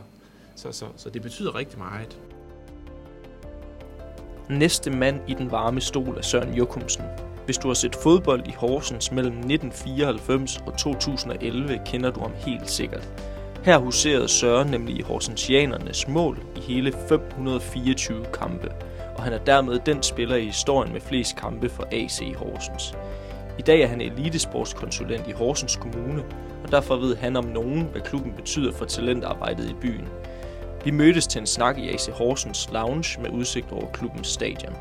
så, 0.56 0.72
så, 0.72 0.86
så 0.96 1.10
det 1.10 1.22
betyder 1.22 1.56
rigtig 1.56 1.80
meget. 1.80 2.18
Næste 4.50 4.92
mand 4.92 5.20
i 5.28 5.34
den 5.34 5.52
varme 5.52 5.82
stol 5.82 6.18
er 6.18 6.22
Søren 6.22 6.54
Jokumsen, 6.54 7.04
hvis 7.46 7.58
du 7.58 7.68
har 7.68 7.74
set 7.74 7.96
fodbold 7.96 8.48
i 8.48 8.52
Horsens 8.52 9.12
mellem 9.12 9.34
1994 9.34 10.58
og 10.66 10.78
2011, 10.78 11.80
kender 11.86 12.12
du 12.12 12.20
ham 12.20 12.32
helt 12.38 12.70
sikkert. 12.70 13.10
Her 13.64 13.78
huserede 13.78 14.28
Søren 14.28 14.68
nemlig 14.68 15.00
i 15.00 15.02
Horsensianernes 15.02 16.08
mål 16.08 16.40
i 16.56 16.60
hele 16.60 16.94
524 17.10 18.26
kampe, 18.34 18.72
og 19.18 19.24
han 19.24 19.34
er 19.34 19.38
dermed 19.38 19.80
den 19.86 20.04
spiller 20.04 20.36
i 20.36 20.46
historien 20.46 20.94
med 20.94 21.02
flest 21.02 21.36
kampe 21.36 21.70
for 21.70 21.88
AC 21.92 22.20
Horsens. 22.36 22.94
I 23.60 23.62
dag 23.62 23.82
er 23.82 23.88
han 23.88 24.02
elitesportskonsulent 24.02 25.28
i 25.28 25.32
Horsens 25.32 25.76
Kommune, 25.76 26.24
og 26.64 26.72
derfor 26.72 26.96
ved 26.96 27.16
han 27.16 27.36
om 27.36 27.46
nogen, 27.46 27.84
hvad 27.84 28.02
klubben 28.02 28.34
betyder 28.34 28.74
for 28.74 28.86
talentarbejdet 28.86 29.70
i 29.70 29.74
byen. 29.82 30.08
Vi 30.86 30.92
mødtes 30.92 31.28
til 31.28 31.40
en 31.40 31.48
snak 31.48 31.78
i 31.78 31.90
AC 31.90 32.06
Horsens 32.06 32.70
Lounge 32.72 33.22
med 33.22 33.30
udsigt 33.30 33.72
over 33.72 33.92
klubbens 33.92 34.28
stadion. 34.28 34.76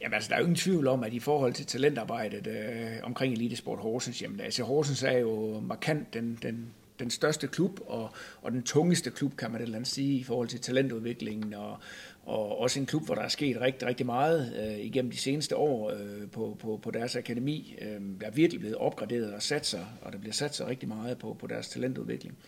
Jamen 0.00 0.14
altså, 0.14 0.28
der 0.28 0.34
er 0.34 0.38
jo 0.38 0.44
ingen 0.44 0.56
tvivl 0.56 0.86
om, 0.86 1.04
at 1.04 1.12
i 1.12 1.20
forhold 1.20 1.52
til 1.52 1.66
talentarbejdet 1.66 2.46
øh, 2.46 2.92
omkring 3.02 3.34
Elitesport 3.34 3.78
Horsens, 3.78 4.22
jamen 4.22 4.40
altså 4.40 4.64
Horsens 4.64 5.02
er 5.02 5.18
jo 5.18 5.60
markant 5.60 6.14
den, 6.14 6.38
den, 6.42 6.74
den 7.00 7.10
største 7.10 7.46
klub 7.46 7.80
og, 7.86 8.10
og 8.42 8.52
den 8.52 8.62
tungeste 8.62 9.10
klub, 9.10 9.36
kan 9.36 9.50
man 9.50 9.60
et 9.60 9.64
eller 9.64 9.76
andet 9.76 9.90
sige, 9.90 10.18
i 10.18 10.22
forhold 10.22 10.48
til 10.48 10.60
talentudviklingen 10.60 11.54
og, 11.54 11.78
og 12.26 12.58
også 12.58 12.80
en 12.80 12.86
klub, 12.86 13.04
hvor 13.04 13.14
der 13.14 13.22
er 13.22 13.28
sket 13.28 13.60
rigtig, 13.60 13.88
rigtig 13.88 14.06
meget 14.06 14.52
øh, 14.62 14.86
igennem 14.86 15.10
de 15.10 15.16
seneste 15.16 15.56
år 15.56 15.90
øh, 15.90 16.30
på, 16.32 16.56
på, 16.60 16.80
på 16.82 16.90
deres 16.90 17.16
akademi. 17.16 17.76
Øh, 17.80 18.00
der 18.20 18.26
er 18.26 18.30
virkelig 18.30 18.60
blevet 18.60 18.76
opgraderet 18.76 19.34
og 19.34 19.42
sat 19.42 19.66
sig, 19.66 19.86
og 20.02 20.12
der 20.12 20.18
bliver 20.18 20.32
sat 20.32 20.54
sig 20.54 20.66
rigtig 20.66 20.88
meget 20.88 21.18
på, 21.18 21.36
på 21.40 21.46
deres 21.46 21.68
talentudvikling. 21.68 22.38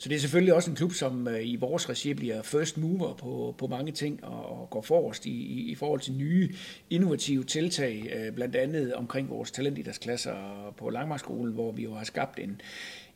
Så 0.00 0.08
det 0.08 0.16
er 0.16 0.20
selvfølgelig 0.20 0.54
også 0.54 0.70
en 0.70 0.76
klub, 0.76 0.92
som 0.92 1.28
øh, 1.28 1.40
i 1.48 1.56
vores 1.56 1.88
regi 1.88 2.14
bliver 2.14 2.42
first 2.42 2.78
mover 2.78 3.14
på, 3.14 3.54
på 3.58 3.66
mange 3.66 3.92
ting 3.92 4.24
og, 4.24 4.60
og 4.60 4.70
går 4.70 4.82
forrest 4.82 5.26
i, 5.26 5.30
i, 5.30 5.70
i 5.70 5.74
forhold 5.74 6.00
til 6.00 6.12
nye 6.12 6.54
innovative 6.90 7.44
tiltag, 7.44 8.12
øh, 8.16 8.32
blandt 8.32 8.56
andet 8.56 8.94
omkring 8.94 9.30
vores 9.30 9.50
talentidrætsklasser 9.50 10.74
på 10.76 10.90
Langmarkskolen, 10.90 11.52
hvor 11.52 11.72
vi 11.72 11.82
jo 11.82 11.94
har 11.94 12.04
skabt 12.04 12.38
en, 12.38 12.60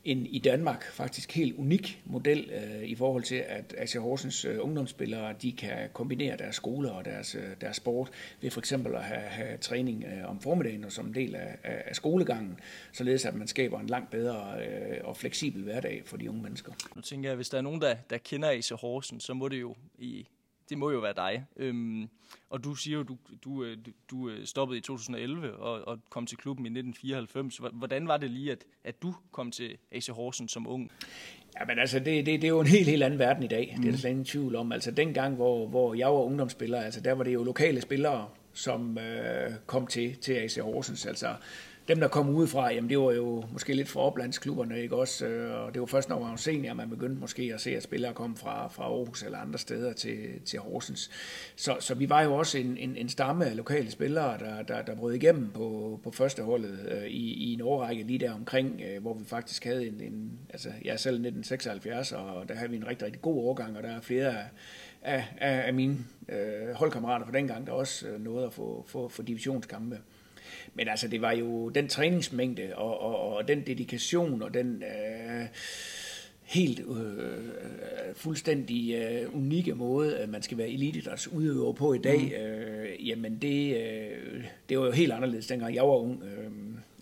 en 0.05 0.25
i 0.25 0.39
Danmark 0.39 0.91
faktisk 0.91 1.35
helt 1.35 1.55
unik 1.55 2.01
model 2.05 2.51
øh, 2.53 2.83
i 2.83 2.95
forhold 2.95 3.23
til, 3.23 3.35
at 3.35 3.75
AC 3.77 3.93
Horsens 3.93 4.45
øh, 4.45 4.57
ungdomsspillere 4.61 5.33
de 5.41 5.51
kan 5.51 5.89
kombinere 5.93 6.37
deres 6.37 6.55
skoler 6.55 6.91
og 6.91 7.05
deres, 7.05 7.35
øh, 7.35 7.43
deres 7.61 7.77
sport 7.77 8.09
ved 8.41 8.51
for 8.51 8.59
eksempel 8.59 8.95
at 8.95 9.03
have, 9.03 9.21
have 9.21 9.57
træning 9.57 10.03
øh, 10.03 10.29
om 10.29 10.39
formiddagen 10.39 10.83
og 10.83 10.91
som 10.91 11.07
en 11.07 11.15
del 11.15 11.35
af, 11.35 11.57
af, 11.63 11.83
af 11.85 11.95
skolegangen, 11.95 12.59
således 12.91 13.25
at 13.25 13.35
man 13.35 13.47
skaber 13.47 13.79
en 13.79 13.87
langt 13.87 14.11
bedre 14.11 14.65
øh, 14.65 14.97
og 15.03 15.17
fleksibel 15.17 15.63
hverdag 15.63 16.01
for 16.05 16.17
de 16.17 16.29
unge 16.29 16.41
mennesker. 16.41 16.71
Nu 16.95 17.01
tænker 17.01 17.29
jeg, 17.29 17.35
hvis 17.35 17.49
der 17.49 17.57
er 17.57 17.61
nogen, 17.61 17.81
der, 17.81 17.95
der 18.09 18.17
kender 18.17 18.49
AC 18.49 18.69
Horsens, 18.69 19.23
så 19.23 19.33
må 19.33 19.47
det 19.47 19.61
jo 19.61 19.75
i 19.97 20.27
det 20.69 20.77
må 20.77 20.91
jo 20.91 20.99
være 20.99 21.13
dig. 21.13 21.45
Øhm, 21.57 22.09
og 22.49 22.63
du 22.63 22.75
siger 22.75 22.97
jo, 22.97 23.03
du, 23.03 23.17
du, 23.43 23.63
øh, 23.63 23.77
du, 24.11 24.29
øh, 24.29 24.45
stoppede 24.45 24.77
i 24.77 24.81
2011 24.81 25.53
og, 25.53 25.87
og 25.87 25.99
kom 26.09 26.25
til 26.25 26.37
klubben 26.37 26.65
i 26.65 26.69
1994. 26.69 27.57
Hvordan 27.73 28.07
var 28.07 28.17
det 28.17 28.31
lige, 28.31 28.51
at, 28.51 28.65
at 28.83 29.01
du 29.01 29.15
kom 29.31 29.51
til 29.51 29.77
AC 29.91 30.07
Horsens 30.07 30.51
som 30.51 30.67
ung? 30.67 30.91
Ja, 31.59 31.65
men 31.65 31.79
altså, 31.79 31.99
det, 31.99 32.05
det, 32.05 32.25
det 32.25 32.43
er 32.43 32.47
jo 32.47 32.59
en 32.59 32.67
helt, 32.67 32.87
helt 32.87 33.03
anden 33.03 33.19
verden 33.19 33.43
i 33.43 33.47
dag. 33.47 33.73
Mm. 33.75 33.81
Det 33.81 33.87
er 33.87 33.91
der 33.91 33.99
slet 33.99 34.09
ingen 34.09 34.25
tvivl 34.25 34.55
om. 34.55 34.71
Altså, 34.71 34.91
dengang, 34.91 35.35
hvor, 35.35 35.67
hvor 35.67 35.93
jeg 35.93 36.07
var 36.07 36.21
ungdomsspiller, 36.21 36.81
altså, 36.81 37.01
der 37.01 37.13
var 37.13 37.23
det 37.23 37.33
jo 37.33 37.43
lokale 37.43 37.81
spillere, 37.81 38.29
som 38.53 38.97
øh, 38.97 39.51
kom 39.65 39.87
til, 39.87 40.15
til 40.15 40.33
AC 40.33 40.55
Horsens. 40.55 41.05
Altså, 41.05 41.27
dem, 41.87 41.99
der 41.99 42.07
kom 42.07 42.29
udefra, 42.29 42.73
jamen 42.73 42.89
det 42.89 42.99
var 42.99 43.11
jo 43.11 43.43
måske 43.51 43.73
lidt 43.73 43.89
fra 43.89 44.01
oplandsklubberne, 44.01 44.81
ikke 44.81 44.95
også? 44.95 45.25
Øh, 45.25 45.65
og 45.65 45.73
det 45.73 45.79
var 45.79 45.85
først, 45.85 46.09
når 46.09 46.19
man 46.19 46.29
var 46.29 46.35
senior, 46.35 46.73
man 46.73 46.89
begyndte 46.89 47.19
måske 47.19 47.51
at 47.53 47.61
se, 47.61 47.75
at 47.75 47.83
spillere 47.83 48.13
kom 48.13 48.35
fra, 48.35 48.67
fra 48.67 48.83
Aarhus 48.83 49.23
eller 49.23 49.37
andre 49.37 49.59
steder 49.59 49.93
til, 49.93 50.17
til 50.45 50.59
Horsens. 50.59 51.11
Så, 51.55 51.77
så 51.79 51.95
vi 51.95 52.09
var 52.09 52.21
jo 52.21 52.35
også 52.35 52.57
en, 52.57 52.77
en, 52.77 52.95
en 52.95 53.09
stamme 53.09 53.45
af 53.45 53.55
lokale 53.55 53.91
spillere, 53.91 54.37
der, 54.37 54.61
der, 54.61 54.81
der 54.81 54.95
brød 54.95 55.13
igennem 55.13 55.51
på, 55.51 55.99
på 56.03 56.11
første 56.11 56.43
holdet 56.43 56.79
øh, 56.91 57.07
i, 57.07 57.33
i 57.33 57.53
en 57.53 57.61
årrække 57.61 58.03
lige 58.03 58.19
der 58.19 58.33
omkring, 58.33 58.81
øh, 58.81 59.01
hvor 59.01 59.13
vi 59.13 59.25
faktisk 59.25 59.63
havde 59.63 59.87
en, 59.87 60.01
en 60.01 60.39
altså 60.49 60.69
jeg 60.85 60.93
er 60.93 60.97
selv 60.97 61.15
1976, 61.15 62.11
og 62.11 62.49
der 62.49 62.55
havde 62.55 62.69
vi 62.69 62.77
en 62.77 62.87
rigtig, 62.87 63.05
rigtig 63.05 63.21
god 63.21 63.43
årgang, 63.43 63.77
og 63.77 63.83
der 63.83 63.89
er 63.89 64.01
flere 64.01 64.35
af, 65.01 65.23
af, 65.37 65.67
af 65.67 65.73
mine 65.73 65.97
øh, 66.29 66.73
holdkammerater 66.75 67.25
fra 67.25 67.33
dengang, 67.33 67.67
der 67.67 67.73
også 67.73 68.07
øh, 68.07 68.23
nåede 68.23 68.45
at 68.45 68.53
få, 68.53 68.85
få, 68.87 69.09
få 69.09 69.21
divisionskampe. 69.21 69.99
Men 70.73 70.87
altså, 70.87 71.07
det 71.07 71.21
var 71.21 71.31
jo 71.31 71.69
den 71.69 71.87
træningsmængde 71.87 72.71
og, 72.75 73.01
og, 73.01 73.33
og 73.33 73.47
den 73.47 73.61
dedikation 73.61 74.41
og 74.41 74.53
den 74.53 74.83
øh, 74.83 75.45
helt 76.45 76.79
øh, 76.79 78.15
fuldstændig 78.15 78.95
øh, 78.95 79.35
unikke 79.35 79.75
måde, 79.75 80.17
at 80.17 80.29
man 80.29 80.41
skal 80.41 80.57
være 80.57 80.69
elitidræts 80.69 81.27
udøver 81.27 81.73
på 81.73 81.93
i 81.93 81.97
dag, 81.97 82.19
mm. 82.19 82.45
øh, 82.45 83.07
jamen 83.07 83.37
det, 83.41 83.77
øh, 83.77 84.43
det 84.69 84.79
var 84.79 84.85
jo 84.85 84.91
helt 84.91 85.11
anderledes 85.11 85.47
dengang 85.47 85.75
jeg 85.75 85.83
var 85.83 85.95
ung. 85.95 86.23
Øh, 86.23 86.51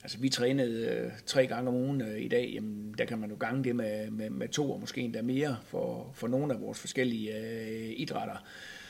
altså 0.03 0.17
vi 0.17 0.29
trænede 0.29 0.87
øh, 0.87 1.11
tre 1.25 1.47
gange 1.47 1.69
om 1.69 1.75
ugen 1.75 2.01
øh, 2.01 2.21
i 2.21 2.27
dag, 2.27 2.51
jamen 2.53 2.95
der 2.97 3.05
kan 3.05 3.19
man 3.19 3.29
jo 3.29 3.35
gange 3.39 3.63
det 3.63 3.75
med, 3.75 4.11
med, 4.11 4.29
med 4.29 4.47
to 4.47 4.71
og 4.71 4.79
måske 4.79 5.01
endda 5.01 5.21
mere 5.21 5.57
for, 5.65 6.11
for 6.13 6.27
nogle 6.27 6.53
af 6.53 6.61
vores 6.61 6.79
forskellige 6.79 7.37
øh, 7.37 7.93
idrætter 7.97 8.35
øh, 8.35 8.82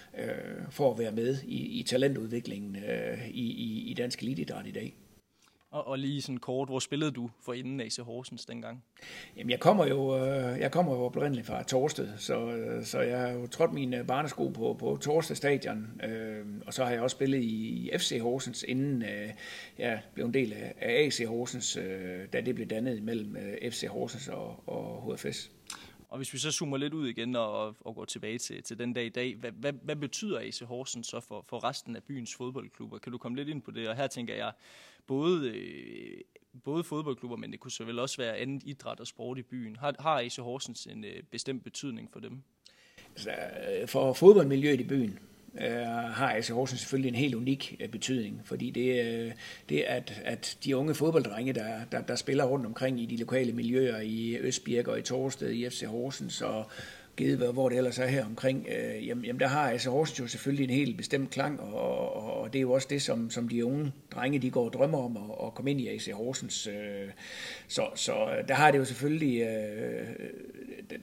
for 0.70 0.92
at 0.92 1.00
være 1.00 1.12
med 1.12 1.38
i, 1.44 1.80
i 1.80 1.84
talentudviklingen 1.84 2.76
øh, 2.76 3.30
i, 3.30 3.52
i, 3.52 3.92
i 3.92 3.94
dansk 3.94 4.24
elitidræt 4.24 4.68
i 4.68 4.72
dag. 4.72 4.96
Og, 5.74 5.88
og 5.88 6.00
lige 6.00 6.22
sådan 6.22 6.38
kort, 6.38 6.68
hvor 6.68 6.80
spillede 6.80 7.12
du 7.12 7.30
for 7.42 7.54
inden 7.54 7.82
AC 7.82 7.98
Horsens 7.98 8.46
dengang? 8.46 8.84
Jamen, 9.38 9.50
jeg 9.50 9.60
kommer 9.60 9.86
jo, 9.86 10.26
øh, 10.26 10.60
jeg 10.60 10.72
kommer 10.72 10.94
jo 10.94 11.04
oprindeligt 11.04 11.48
fra 11.48 11.64
Torsted, 11.64 12.10
så, 12.18 12.48
øh, 12.48 12.86
så 12.86 13.02
jeg 13.02 13.20
har 13.20 13.30
jo 13.30 13.48
trådt 13.48 13.74
mine 13.74 14.04
barnesko 14.04 14.48
på, 14.48 14.76
på 14.80 14.98
Torsted 15.02 15.36
Stadion, 15.36 16.02
øh, 16.04 16.46
og 16.66 16.74
så 16.74 16.84
har 16.84 16.92
jeg 16.92 17.02
også 17.02 17.16
spillet 17.16 17.44
i 17.44 17.92
FC 17.98 18.20
Horsens, 18.22 18.66
inden 18.68 19.02
øh, 19.02 19.30
jeg 19.78 20.02
blev 20.14 20.26
en 20.26 20.34
del 20.34 20.54
af, 20.54 20.74
AC 20.82 21.26
Horsens, 21.28 21.78
øh, 21.78 22.28
da 22.34 22.42
det 22.42 22.56
blev 22.56 22.68
dannet 22.68 23.04
mellem 23.04 23.36
øh, 23.36 23.72
FC 23.72 23.84
Horsens 23.90 24.28
og, 24.28 24.64
og 24.68 25.16
HFS. 25.16 25.52
Og 26.14 26.18
hvis 26.18 26.34
vi 26.34 26.38
så 26.38 26.52
zoomer 26.52 26.78
lidt 26.78 26.94
ud 26.94 27.08
igen 27.08 27.36
og, 27.36 27.76
og 27.80 27.96
går 27.96 28.06
tilbage 28.06 28.38
til, 28.38 28.64
til 28.64 28.80
den 28.80 28.94
dag 28.94 29.06
i 29.06 29.10
dag, 29.10 29.36
hvad, 29.36 29.52
hvad, 29.52 29.74
hvad 29.74 29.96
betyder 29.96 30.40
AC 30.40 30.60
Horsens 30.60 31.08
så 31.08 31.20
for, 31.20 31.46
for 31.50 31.64
resten 31.64 31.96
af 31.96 32.04
byens 32.04 32.36
fodboldklubber? 32.36 32.98
Kan 32.98 33.12
du 33.12 33.18
komme 33.18 33.38
lidt 33.38 33.50
ind 33.50 33.62
på 33.62 33.72
det? 33.72 33.90
Og 33.90 33.96
her 33.96 34.08
tænker 34.08 34.36
jeg 34.36 34.52
både, 35.08 35.50
øh, 35.50 36.22
både 36.64 36.84
fodboldklubber, 36.84 37.38
men 37.38 37.52
det 37.52 37.60
kunne 37.60 37.72
så 37.72 37.84
vel 37.84 38.00
også 38.00 38.18
være 38.18 38.38
andet 38.38 38.64
idræt 38.66 39.00
og 39.00 39.08
sport 39.08 39.38
i 39.38 39.42
byen. 39.42 39.76
Har, 39.76 39.96
har 40.00 40.20
AC 40.20 40.36
Horsens 40.36 40.86
en 40.86 41.04
øh, 41.04 41.24
bestemt 41.32 41.64
betydning 41.64 42.10
for 42.12 42.20
dem? 42.20 42.44
Altså, 43.16 43.32
øh, 43.82 43.88
for 43.88 44.14
fodboldmiljøet 44.14 44.80
i 44.80 44.88
byen, 44.88 45.20
øh, 45.62 45.86
har 46.14 46.36
AC 46.36 46.48
Horsens 46.48 46.80
selvfølgelig 46.80 47.10
en 47.10 47.16
helt 47.16 47.36
unik 47.36 47.76
øh, 47.80 47.90
betydning, 47.90 48.42
fordi 48.44 48.70
det, 48.70 49.06
øh, 49.06 49.32
det 49.70 49.82
at, 49.82 50.22
at 50.26 50.58
de 50.64 50.78
unge 50.78 50.96
fodbolddrenge, 50.96 51.54
der, 51.54 51.68
der, 51.92 52.02
der 52.02 52.16
spiller 52.16 52.44
rundt 52.44 52.66
omkring 52.66 53.00
i 53.02 53.06
de 53.06 53.18
lokale 53.18 53.52
miljøer 53.52 54.00
i 54.00 54.38
Østbirk 54.38 54.88
og 54.88 55.00
i 55.00 55.02
Torsted, 55.02 55.52
i 55.52 55.70
FC 55.70 55.84
Horsens 55.88 56.42
og, 56.42 56.66
givet 57.18 57.54
hvor 57.54 57.70
det 57.70 57.78
ellers 57.78 58.00
er 58.00 58.08
her 58.08 58.26
omkring, 58.26 58.68
øh, 58.70 59.08
jamen, 59.08 59.26
jamen 59.26 59.40
der 59.40 59.48
har 59.48 59.72
altså 59.72 59.90
Horsens 59.90 60.20
jo 60.20 60.28
selvfølgelig 60.28 60.64
en 60.64 60.76
helt 60.76 60.98
bestemt 60.98 61.30
klang, 61.30 61.60
og, 61.60 62.16
og, 62.16 62.42
og 62.42 62.54
det 62.54 62.60
er 62.60 62.62
jo 62.62 62.72
også 62.72 62.88
det, 62.90 63.02
som, 63.02 63.30
som 63.30 63.48
de 63.48 63.66
unge 63.66 63.92
drenge, 64.12 64.40
de 64.40 64.50
går 64.50 64.66
og 64.66 64.74
drømmer 64.74 64.98
om 64.98 65.18
at, 65.18 65.48
at 65.48 65.54
komme 65.54 65.72
ind 65.72 65.82
i 65.82 65.88
AC 65.88 66.10
Horsens. 66.14 66.68
Øh, 66.68 67.10
så, 67.68 67.88
så 67.96 68.14
øh, 68.14 68.48
der 68.48 68.54
har 68.54 68.72
det 68.72 68.78
jo 68.78 68.86
selvfølgelig, 68.86 69.42
øh, 69.42 70.08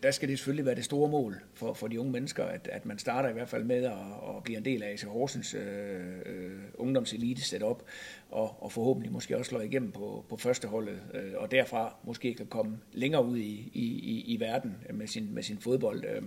der 0.03 0.11
skal 0.11 0.29
det 0.29 0.39
selvfølgelig 0.39 0.67
være 0.67 0.75
det 0.75 0.85
store 0.85 1.11
mål 1.11 1.41
for, 1.55 1.75
for 1.75 1.89
de 1.89 2.01
unge 2.01 2.13
mennesker, 2.13 2.45
at, 2.45 2.69
at 2.73 2.87
man 2.87 2.99
starter 2.99 3.29
i 3.29 3.33
hvert 3.33 3.49
fald 3.49 3.65
med 3.65 3.85
at, 3.85 3.93
at 4.37 4.43
blive 4.45 4.59
en 4.59 4.65
del 4.65 4.83
af 4.83 4.93
AC 4.93 5.03
Horsens 5.03 5.55
øh, 5.55 6.01
øh, 6.27 6.51
ungdomselite 6.75 7.43
setup, 7.43 7.83
og, 8.31 8.63
og 8.63 8.73
forhåbentlig 8.73 9.13
måske 9.13 9.39
også 9.39 9.49
slå 9.49 9.61
igennem 9.61 9.93
på, 9.93 10.25
på 10.29 10.37
førsteholdet, 10.37 10.99
øh, 11.15 11.33
og 11.37 11.51
derfra 11.51 11.95
måske 12.05 12.35
kan 12.35 12.47
komme 12.47 12.79
længere 12.93 13.25
ud 13.25 13.37
i, 13.37 13.71
i, 13.75 14.25
i 14.27 14.41
verden 14.41 14.77
med 14.91 15.07
sin, 15.07 15.35
med 15.35 15.43
sin 15.43 15.59
fodbold. 15.59 16.00
Øh, 16.05 16.23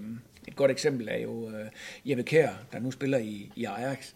et 0.47 0.55
godt 0.55 0.71
eksempel 0.71 1.07
er 1.11 1.17
jo 1.17 1.49
øh, 1.49 1.65
Jeppe 2.05 2.23
Kær, 2.23 2.49
der 2.71 2.79
nu 2.79 2.91
spiller 2.91 3.17
i, 3.17 3.51
i 3.55 3.63
Ajax, 3.65 4.13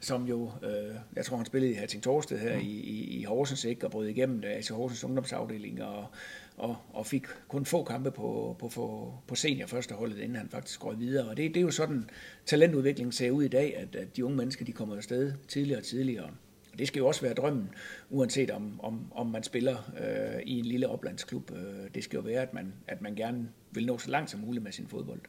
som 0.00 0.26
jo, 0.26 0.50
øh, 0.62 0.94
jeg 1.16 1.24
tror 1.24 1.36
han 1.36 1.46
spillede 1.46 1.72
i 1.72 1.74
Hating 1.74 2.02
Torsted 2.02 2.38
her 2.38 2.56
i, 2.56 2.66
i, 2.66 3.20
i 3.20 3.24
Horsens, 3.24 3.64
ikke, 3.64 3.86
og 3.86 3.90
brød 3.90 4.06
igennem 4.06 4.36
øh, 4.36 4.42
det, 4.42 4.48
altså 4.48 4.74
Horsens 4.74 5.04
ungdomsafdeling, 5.04 5.82
og, 5.82 6.06
og, 6.56 6.76
og 6.92 7.06
fik 7.06 7.26
kun 7.48 7.64
få 7.64 7.84
kampe 7.84 8.10
på, 8.10 8.56
på, 8.58 8.68
på, 8.68 9.14
på 9.26 9.34
senior 9.34 9.66
første 9.66 9.94
holdet, 9.94 10.18
inden 10.18 10.36
han 10.36 10.48
faktisk 10.48 10.80
går 10.80 10.92
videre. 10.92 11.28
Og 11.28 11.36
det, 11.36 11.54
det 11.54 11.56
er 11.56 11.64
jo 11.64 11.70
sådan, 11.70 12.10
talentudviklingen 12.46 13.12
ser 13.12 13.30
ud 13.30 13.42
i 13.42 13.48
dag, 13.48 13.76
at, 13.76 13.96
at 13.96 14.16
de 14.16 14.24
unge 14.24 14.36
mennesker, 14.36 14.64
de 14.64 14.72
kommer 14.72 14.96
afsted 14.96 15.32
tidligere 15.48 15.80
og 15.80 15.84
tidligere. 15.84 16.30
Det 16.78 16.88
skal 16.88 17.00
jo 17.00 17.06
også 17.06 17.22
være 17.22 17.34
drømmen, 17.34 17.70
uanset 18.10 18.50
om, 18.50 18.80
om, 18.80 19.12
om 19.12 19.26
man 19.26 19.42
spiller 19.42 19.76
øh, 19.76 20.42
i 20.46 20.58
en 20.58 20.64
lille 20.64 20.88
oplandsklub. 20.88 21.50
Øh, 21.50 21.94
det 21.94 22.04
skal 22.04 22.16
jo 22.16 22.22
være, 22.22 22.42
at 22.42 22.54
man, 22.54 22.74
at 22.86 23.00
man 23.00 23.14
gerne 23.14 23.48
vil 23.70 23.86
nå 23.86 23.98
så 23.98 24.10
langt 24.10 24.30
som 24.30 24.40
muligt 24.40 24.64
med 24.64 24.72
sin 24.72 24.88
fodbold. 24.88 25.20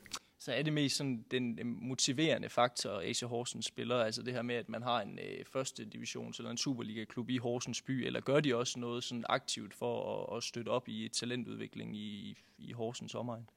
Så 0.42 0.54
er 0.54 0.62
det 0.62 0.74
mest 0.74 0.96
sådan 0.96 1.26
den 1.32 1.60
motiverende 1.82 2.50
faktor, 2.50 3.02
AC 3.02 3.20
Horsens 3.20 3.66
spiller, 3.66 3.96
altså 3.96 4.22
det 4.22 4.34
her 4.34 4.42
med, 4.42 4.56
at 4.56 4.70
man 4.70 4.84
har 4.84 5.02
en 5.02 5.20
øh, 5.20 5.46
første 5.46 5.86
divisions 5.86 6.38
eller 6.38 6.52
en 6.52 6.58
Superliga-klub 6.58 7.30
i 7.30 7.38
Horsens 7.38 7.82
by, 7.82 8.06
eller 8.06 8.22
gør 8.22 8.40
de 8.40 8.56
også 8.56 8.80
noget 8.80 9.04
sådan 9.04 9.24
aktivt 9.30 9.74
for 9.74 10.24
at, 10.34 10.38
at 10.38 10.44
støtte 10.44 10.70
op 10.70 10.88
i 10.88 11.10
talentudvikling 11.14 11.98
i, 11.98 12.38
i 12.58 12.72
Horsens 12.72 13.16
omegn? 13.16 13.50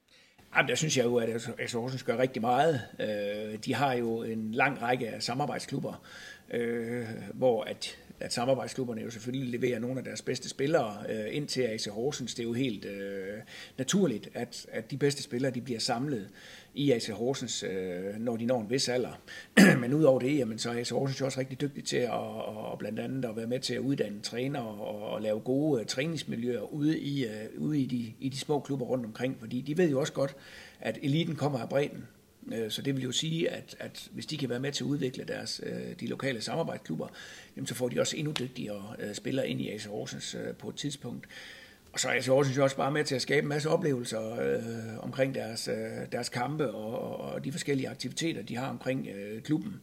Jamen, 0.57 0.69
der 0.69 0.75
synes 0.75 0.97
jeg 0.97 1.05
jo, 1.05 1.17
at 1.17 1.49
AC 1.59 1.73
Horsens 1.73 2.03
gør 2.03 2.19
rigtig 2.19 2.43
meget. 2.43 2.81
Øh, 3.01 3.59
de 3.65 3.75
har 3.75 3.93
jo 3.93 4.23
en 4.23 4.53
lang 4.53 4.83
række 4.83 5.09
af 5.09 5.23
samarbejdsklubber, 5.23 6.03
øh, 6.51 7.07
hvor 7.35 7.63
at, 7.63 7.99
at 8.23 8.33
samarbejdsklubberne 8.33 9.01
jo 9.01 9.11
selvfølgelig 9.11 9.61
leverer 9.61 9.79
nogle 9.79 9.99
af 9.99 10.05
deres 10.05 10.23
bedste 10.23 10.49
spillere 10.49 10.97
øh, 11.09 11.37
ind 11.37 11.49
til 11.49 11.63
AC 11.63 11.87
Horsens. 11.87 12.35
Det 12.35 12.43
er 12.43 12.47
jo 12.47 12.53
helt 12.53 12.85
øh, 12.85 13.39
naturligt, 13.79 14.29
at, 14.35 14.67
at 14.73 14.91
de 14.91 14.97
bedste 14.97 15.23
spillere 15.23 15.51
de 15.53 15.61
bliver 15.61 15.81
samlet 15.81 16.29
i 16.75 16.93
AC 16.93 17.09
Horsens, 17.09 17.63
øh, 17.63 18.19
når 18.19 18.37
de 18.37 18.47
når 18.47 18.61
en 18.61 18.71
vis 18.71 18.89
alder. 18.89 19.21
Men 19.81 19.95
udover 19.95 20.21
det, 20.21 20.39
jamen, 20.39 20.59
så 20.59 20.71
er 20.71 20.81
AC 20.81 20.89
Horsens 20.89 21.21
jo 21.21 21.25
også 21.25 21.41
rigtig 21.41 21.61
dygtig 21.61 21.85
til 21.85 21.97
at 21.97 22.11
og, 22.11 22.79
blandt 22.79 23.01
andet 23.01 23.25
at 23.25 23.37
være 23.37 23.47
med 23.47 23.61
til 23.61 23.75
at 23.75 23.81
uddanne 23.81 24.21
træner 24.21 24.61
og, 24.61 25.11
og 25.13 25.23
lave 25.23 25.41
gode 25.41 25.81
uh, 25.81 25.87
træningsmiljøer 25.87 26.75
ude, 26.75 26.99
i, 26.99 27.25
uh, 27.25 27.63
ude 27.63 27.81
i, 27.81 27.87
de, 27.87 28.13
i 28.21 28.29
de 28.29 28.39
små 28.39 28.61
klubber 28.61 28.87
rundt 28.87 29.07
omkring, 29.07 29.37
fordi 29.41 29.61
de 29.61 29.77
ved 29.77 29.91
jo 29.91 30.01
også 30.01 30.13
godt, 30.13 30.37
at 30.81 30.99
eliten 31.03 31.37
kommer 31.37 31.59
af 31.59 31.69
bredden. 31.69 32.07
Øh, 32.53 32.71
så 32.71 32.83
det 32.83 32.97
vil 32.97 33.03
jo 33.03 33.13
sige, 33.13 33.51
at, 33.51 33.77
at 33.79 34.09
hvis 34.13 34.27
de 34.27 34.39
kan 34.39 34.49
være 34.49 34.61
med 34.61 34.73
til 34.73 34.85
at 34.85 34.89
udvikle 34.89 35.25
deres, 35.25 35.61
øh, 35.67 36.01
de 36.01 36.07
lokale 36.07 36.41
samarbejdsklubber, 36.41 37.09
jamen 37.57 37.67
så 37.67 37.75
får 37.75 37.89
de 37.89 38.01
også 38.01 38.17
endnu 38.17 38.33
dygtigere 38.33 38.97
øh, 38.99 39.15
spillere 39.15 39.49
ind 39.49 39.61
i 39.61 39.71
AC 39.71 39.85
Horsens 39.85 40.35
øh, 40.35 40.55
på 40.55 40.69
et 40.69 40.75
tidspunkt. 40.75 41.27
Og 41.93 42.01
så 42.01 42.09
er 42.09 42.13
AC 42.13 42.27
Horsens 42.27 42.57
jo 42.57 42.63
også 42.63 42.77
bare 42.77 42.91
med 42.91 43.05
til 43.05 43.15
at 43.15 43.23
skabe 43.23 43.43
en 43.45 43.49
masse 43.49 43.71
oplevelser 43.71 44.41
øh, 44.41 45.05
omkring 45.05 45.35
deres, 45.35 45.69
øh, 45.69 46.13
deres 46.13 46.29
kampe 46.29 46.71
og, 46.71 47.21
og 47.21 47.45
de 47.45 47.53
forskellige 47.53 47.89
aktiviteter, 47.89 48.43
de 48.43 48.57
har 48.57 48.69
omkring 48.69 49.09
øh, 49.09 49.43
klubben. 49.43 49.81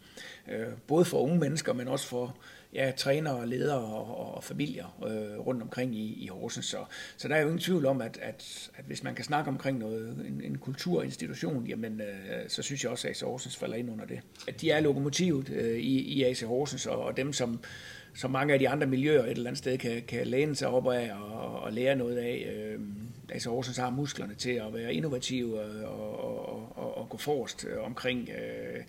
Øh, 0.52 0.68
både 0.88 1.06
for 1.06 1.18
unge 1.18 1.40
mennesker, 1.40 1.74
men 1.74 1.88
også 1.88 2.08
for 2.08 2.38
ja, 2.74 2.92
trænere, 2.98 3.48
ledere 3.48 3.80
og, 3.80 4.36
og 4.36 4.44
familier 4.44 4.98
øh, 5.08 5.40
rundt 5.40 5.62
omkring 5.62 5.96
i, 5.96 6.24
i 6.24 6.28
Horsens. 6.28 6.66
Så, 6.66 6.86
så 7.18 7.28
der 7.28 7.36
er 7.36 7.40
jo 7.40 7.48
ingen 7.48 7.60
tvivl 7.60 7.86
om, 7.86 8.02
at, 8.02 8.20
at, 8.22 8.70
at 8.76 8.86
hvis 8.86 9.04
man 9.04 9.16
kan 9.16 9.26
snakke 9.26 9.50
omkring 9.50 9.78
noget, 9.78 10.26
en, 10.28 10.42
en 10.44 10.58
kulturinstitution, 10.58 11.68
jamen, 11.68 12.02
øh, 12.02 12.50
så 12.50 12.62
synes 12.62 12.84
jeg 12.84 12.92
også, 12.92 13.08
at 13.08 13.12
AC 13.12 13.22
Horsens 13.22 13.58
falder 13.58 13.76
ind 13.76 13.92
under 13.92 14.06
det. 14.06 14.20
At 14.48 14.62
de 14.62 14.72
er 14.72 14.80
lokomotivet 14.80 15.50
øh, 15.50 15.80
i, 15.80 16.00
i 16.00 16.24
AC 16.24 16.42
Horsens, 16.42 16.86
og, 16.86 17.04
og 17.04 17.18
dem, 17.18 17.34
som 17.34 17.60
så 18.14 18.28
mange 18.28 18.54
af 18.54 18.60
de 18.60 18.70
andre 18.70 18.88
miljøer 18.88 19.24
et 19.24 19.30
eller 19.30 19.50
andet 19.50 19.58
sted 19.58 19.78
kan, 19.78 20.04
kan 20.08 20.28
læne 20.28 20.56
sig 20.56 20.68
op 20.68 20.88
af 20.88 21.12
og, 21.14 21.60
og 21.60 21.74
lære 21.74 21.96
noget 21.96 22.18
af. 22.18 22.54
Øh, 22.56 22.80
altså 23.32 23.50
Horsens 23.50 23.78
har 23.78 23.90
musklerne 23.90 24.36
til 24.36 24.52
at 24.52 24.74
være 24.74 24.94
innovative 24.94 25.60
og, 25.62 25.90
og, 25.90 26.78
og, 26.78 26.98
og 26.98 27.10
gå 27.10 27.18
forrest 27.18 27.66
øh, 27.66 27.86
omkring, 27.86 28.30
øh, 28.30 28.84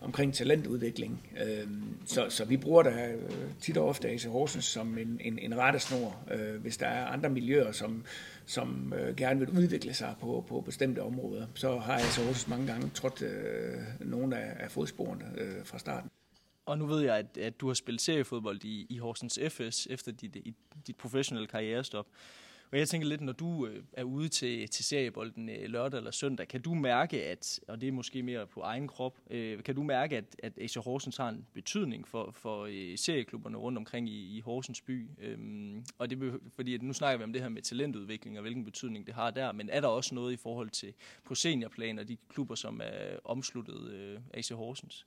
omkring 0.00 0.34
talentudvikling. 0.34 1.28
Øh, 1.44 1.68
så, 2.06 2.26
så 2.28 2.44
vi 2.44 2.56
bruger 2.56 2.82
det 2.82 2.92
øh, 2.92 3.50
tit 3.60 3.76
og 3.76 3.88
ofte 3.88 4.08
AC 4.08 4.24
Horsens 4.24 4.64
som 4.64 4.98
en, 4.98 5.20
en, 5.20 5.38
en 5.38 5.58
rettesnor, 5.58 6.16
øh, 6.30 6.60
hvis 6.60 6.76
der 6.76 6.86
er 6.86 7.06
andre 7.06 7.30
miljøer, 7.30 7.72
som, 7.72 8.04
som 8.46 8.94
øh, 8.96 9.16
gerne 9.16 9.40
vil 9.40 9.48
udvikle 9.50 9.94
sig 9.94 10.14
på, 10.20 10.44
på 10.48 10.60
bestemte 10.60 11.02
områder. 11.02 11.46
Så 11.54 11.78
har 11.78 11.94
AC 11.94 12.16
Horsens 12.16 12.48
mange 12.48 12.66
gange 12.66 12.90
trådt 12.94 13.22
øh, 13.22 13.78
nogle 14.00 14.38
af, 14.38 14.64
af 14.64 14.70
fodsporene 14.70 15.24
øh, 15.38 15.64
fra 15.64 15.78
starten. 15.78 16.10
Og 16.70 16.78
nu 16.78 16.86
ved 16.86 17.00
jeg, 17.00 17.16
at, 17.16 17.38
at 17.38 17.60
du 17.60 17.66
har 17.66 17.74
spillet 17.74 18.00
seriefodbold 18.00 18.64
i, 18.64 18.86
i 18.88 18.98
Horsens 18.98 19.38
FS 19.48 19.86
efter 19.90 20.12
dit, 20.12 20.36
dit 20.86 20.96
professionelle 20.96 21.46
karrierestop. 21.46 22.06
Og 22.72 22.78
jeg 22.78 22.88
tænker 22.88 23.08
lidt, 23.08 23.20
når 23.20 23.32
du 23.32 23.66
øh, 23.66 23.82
er 23.92 24.04
ude 24.04 24.28
til, 24.28 24.68
til 24.68 24.84
seriebolden 24.84 25.48
øh, 25.48 25.64
lørdag 25.64 25.98
eller 25.98 26.10
søndag, 26.10 26.48
kan 26.48 26.62
du 26.62 26.74
mærke, 26.74 27.24
at, 27.24 27.60
og 27.68 27.80
det 27.80 27.88
er 27.88 27.92
måske 27.92 28.22
mere 28.22 28.46
på 28.46 28.60
egen 28.60 28.88
krop, 28.88 29.18
øh, 29.30 29.62
kan 29.62 29.74
du 29.74 29.82
mærke, 29.82 30.16
at, 30.16 30.24
at 30.42 30.52
AC 30.60 30.74
Horsens 30.74 31.16
har 31.16 31.28
en 31.28 31.46
betydning 31.54 32.08
for, 32.08 32.30
for 32.30 32.68
øh, 32.70 32.98
serieklubberne 32.98 33.56
rundt 33.56 33.78
omkring 33.78 34.08
i, 34.08 34.36
i 34.36 34.40
Horsens 34.40 34.80
by? 34.80 35.08
Øhm, 35.20 35.84
og 35.98 36.10
det 36.10 36.40
fordi 36.56 36.74
at 36.74 36.82
nu 36.82 36.92
snakker 36.92 37.18
vi 37.18 37.24
om 37.24 37.32
det 37.32 37.42
her 37.42 37.48
med 37.48 37.62
talentudvikling 37.62 38.38
og 38.38 38.42
hvilken 38.42 38.64
betydning 38.64 39.06
det 39.06 39.14
har 39.14 39.30
der, 39.30 39.52
men 39.52 39.70
er 39.72 39.80
der 39.80 39.88
også 39.88 40.14
noget 40.14 40.32
i 40.32 40.36
forhold 40.36 40.70
til 40.70 40.94
på 41.24 41.34
seniorplan 41.34 41.98
og 41.98 42.08
de 42.08 42.16
klubber, 42.28 42.54
som 42.54 42.80
er 42.84 43.18
omsluttet 43.24 43.90
øh, 43.92 44.18
AC 44.34 44.48
Horsens? 44.48 45.06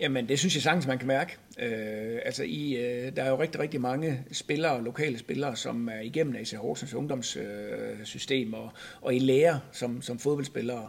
Jamen, 0.00 0.28
det 0.28 0.38
synes 0.38 0.54
jeg 0.54 0.62
sagtens, 0.62 0.86
man 0.86 0.98
kan 0.98 1.06
mærke. 1.06 1.36
Øh, 1.58 2.18
altså, 2.24 2.42
i, 2.44 2.76
øh, 2.76 3.16
der 3.16 3.22
er 3.22 3.28
jo 3.28 3.40
rigtig, 3.40 3.60
rigtig 3.60 3.80
mange 3.80 4.24
spillere, 4.32 4.84
lokale 4.84 5.18
spillere, 5.18 5.56
som 5.56 5.88
er 5.88 6.00
igennem 6.00 6.36
AC 6.36 6.52
Horsens 6.52 6.94
ungdomssystem 7.00 8.54
og, 8.54 8.70
og 9.00 9.14
i 9.14 9.18
lære 9.18 9.60
som, 9.72 10.02
som 10.02 10.18
fodboldspillere. 10.18 10.88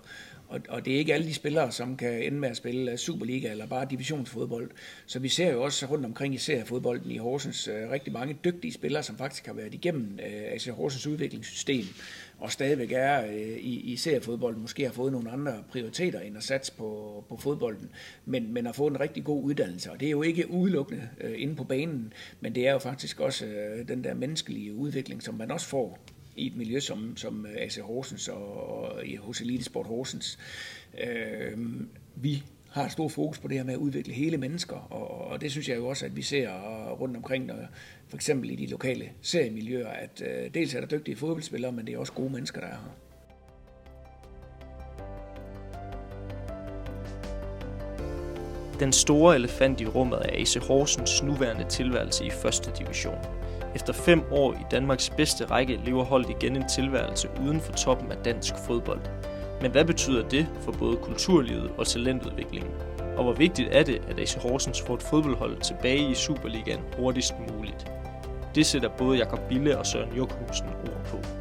Og, 0.51 0.61
og 0.69 0.85
det 0.85 0.93
er 0.93 0.97
ikke 0.97 1.13
alle 1.13 1.27
de 1.27 1.33
spillere, 1.33 1.71
som 1.71 1.97
kan 1.97 2.23
ende 2.23 2.37
med 2.37 2.49
at 2.49 2.57
spille 2.57 2.91
øh, 2.91 2.97
Superliga 2.97 3.51
eller 3.51 3.65
bare 3.65 3.87
divisionsfodbold. 3.89 4.71
Så 5.05 5.19
vi 5.19 5.29
ser 5.29 5.51
jo 5.51 5.63
også 5.63 5.85
rundt 5.85 6.05
omkring 6.05 6.35
i 6.35 6.37
seriefodbolden 6.37 7.11
i 7.11 7.17
Horsens 7.17 7.67
øh, 7.67 7.89
rigtig 7.91 8.13
mange 8.13 8.37
dygtige 8.45 8.73
spillere, 8.73 9.03
som 9.03 9.17
faktisk 9.17 9.45
har 9.45 9.53
været 9.53 9.73
igennem 9.73 10.19
øh, 10.19 10.51
altså 10.51 10.71
Horsens 10.71 11.07
udviklingssystem 11.07 11.85
og 12.41 12.51
stadigvæk 12.51 12.91
er 12.91 13.25
øh, 13.25 13.57
i, 13.57 13.91
i 13.91 13.95
seriefodbolden, 13.95 14.61
måske 14.61 14.83
har 14.83 14.91
fået 14.91 15.11
nogle 15.11 15.31
andre 15.31 15.63
prioriteter 15.71 16.19
end 16.19 16.37
at 16.37 16.43
satse 16.43 16.73
på, 16.77 17.23
på 17.29 17.37
fodbolden, 17.37 17.89
men, 18.25 18.53
men 18.53 18.65
har 18.65 18.73
fået 18.73 18.91
en 18.91 18.99
rigtig 18.99 19.23
god 19.23 19.43
uddannelse. 19.43 19.91
Og 19.91 19.99
det 19.99 20.05
er 20.05 20.11
jo 20.11 20.21
ikke 20.21 20.51
udelukkende 20.51 21.09
øh, 21.21 21.33
inde 21.37 21.55
på 21.55 21.63
banen, 21.63 22.13
men 22.39 22.55
det 22.55 22.67
er 22.67 22.71
jo 22.71 22.79
faktisk 22.79 23.19
også 23.19 23.45
øh, 23.45 23.87
den 23.87 24.03
der 24.03 24.13
menneskelige 24.13 24.73
udvikling, 24.73 25.23
som 25.23 25.35
man 25.35 25.51
også 25.51 25.67
får 25.67 25.99
i 26.35 26.47
et 26.47 26.55
miljø 26.55 26.79
som, 26.79 27.17
som 27.17 27.45
øh, 27.45 27.55
AC 27.57 27.77
Horsens 27.77 28.27
og, 28.27 28.69
og 28.83 29.03
hos 29.19 29.41
Elitesport 29.41 29.85
Horsens. 29.85 30.39
Øh, 31.03 31.57
vi 32.15 32.43
har 32.69 32.85
et 32.85 32.91
stort 32.91 33.11
fokus 33.11 33.39
på 33.39 33.47
det 33.47 33.57
her 33.57 33.63
med 33.63 33.73
at 33.73 33.79
udvikle 33.79 34.13
hele 34.13 34.37
mennesker, 34.37 34.75
og, 34.75 35.27
og 35.27 35.41
det 35.41 35.51
synes 35.51 35.69
jeg 35.69 35.77
jo 35.77 35.87
også, 35.87 36.05
at 36.05 36.15
vi 36.15 36.21
ser 36.21 36.55
øh, 36.55 37.01
rundt 37.01 37.17
omkring, 37.17 37.45
når, 37.45 37.55
for 38.07 38.17
eksempel 38.17 38.51
i 38.51 38.55
de 38.55 38.67
lokale 38.67 39.09
seriemiljøer, 39.21 39.87
at 39.89 40.23
øh, 40.25 40.53
dels 40.53 40.75
er 40.75 40.79
der 40.79 40.87
dygtige 40.87 41.15
fodboldspillere, 41.15 41.71
men 41.71 41.87
det 41.87 41.93
er 41.93 41.97
også 41.97 42.13
gode 42.13 42.29
mennesker, 42.29 42.61
der 42.61 42.67
er 42.67 42.71
her. 42.71 42.91
Den 48.79 48.93
store 48.93 49.35
elefant 49.35 49.81
i 49.81 49.85
rummet 49.85 50.19
er 50.19 50.41
AC 50.41 50.55
Horsens 50.55 51.23
nuværende 51.23 51.69
tilværelse 51.69 52.25
i 52.25 52.29
første 52.29 52.71
division. 52.79 53.40
Efter 53.75 53.93
fem 53.93 54.23
år 54.31 54.53
i 54.53 54.65
Danmarks 54.71 55.09
bedste 55.09 55.45
række 55.45 55.79
lever 55.85 56.03
holdet 56.03 56.29
igen 56.29 56.55
en 56.55 56.69
tilværelse 56.69 57.29
uden 57.43 57.61
for 57.61 57.73
toppen 57.73 58.11
af 58.11 58.17
dansk 58.17 58.53
fodbold. 58.67 59.01
Men 59.61 59.71
hvad 59.71 59.85
betyder 59.85 60.29
det 60.29 60.47
for 60.61 60.71
både 60.71 60.97
kulturlivet 60.97 61.71
og 61.77 61.87
talentudviklingen? 61.87 62.71
Og 63.17 63.23
hvor 63.23 63.33
vigtigt 63.33 63.69
er 63.71 63.83
det, 63.83 64.01
at 64.09 64.19
AC 64.19 64.33
Horsens 64.33 64.81
får 64.81 64.93
et 64.93 65.03
fodboldhold 65.03 65.61
tilbage 65.61 66.09
i 66.09 66.13
Superligaen 66.13 66.81
hurtigst 66.97 67.33
muligt? 67.39 67.91
Det 68.55 68.65
sætter 68.65 68.89
både 68.97 69.17
Jakob 69.17 69.39
Bille 69.49 69.77
og 69.77 69.85
Søren 69.85 70.17
Jokhusen 70.17 70.67
ord 70.67 71.05
på. 71.05 71.40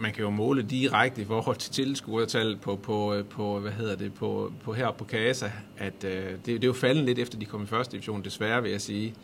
Man 0.00 0.12
kan 0.12 0.24
jo 0.24 0.30
måle 0.30 0.62
direkte 0.62 1.22
i 1.22 1.24
forhold 1.24 1.56
til 1.56 1.72
tilskuertal 1.72 2.56
på, 2.56 2.76
på, 2.76 3.14
øh, 3.14 3.24
på, 3.24 3.58
hvad 3.58 3.72
hedder 3.72 3.96
det, 3.96 4.14
på, 4.14 4.52
på 4.64 4.72
her 4.72 4.90
på 4.90 5.04
Kasa, 5.04 5.50
at 5.78 6.04
øh, 6.04 6.30
det, 6.30 6.46
det 6.46 6.64
er 6.64 6.66
jo 6.66 6.72
faldet 6.72 7.04
lidt 7.04 7.18
efter 7.18 7.38
de 7.38 7.44
kom 7.44 7.62
i 7.62 7.66
første 7.66 7.92
division, 7.92 8.24
desværre 8.24 8.62
vil 8.62 8.70
jeg 8.70 8.80
sige. 8.80 9.14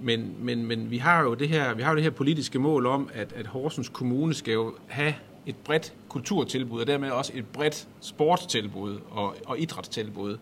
Men, 0.00 0.34
men, 0.38 0.66
men 0.66 0.90
vi 0.90 0.98
har 0.98 1.22
jo 1.22 1.34
det 1.34 1.48
her, 1.48 1.74
vi 1.74 1.82
har 1.82 1.90
jo 1.90 1.96
det 1.96 2.04
her 2.04 2.10
politiske 2.10 2.58
mål 2.58 2.86
om, 2.86 3.10
at, 3.14 3.32
at 3.32 3.46
Horsens 3.46 3.88
Kommune 3.88 4.34
skal 4.34 4.52
jo 4.52 4.74
have 4.86 5.14
et 5.46 5.56
bredt 5.56 5.94
kulturtilbud, 6.08 6.80
og 6.80 6.86
dermed 6.86 7.10
også 7.10 7.32
et 7.34 7.46
bredt 7.46 7.88
sportstilbud 8.00 8.98
og, 9.10 9.36
og 9.46 9.58
idrætstilbud. 9.58 10.38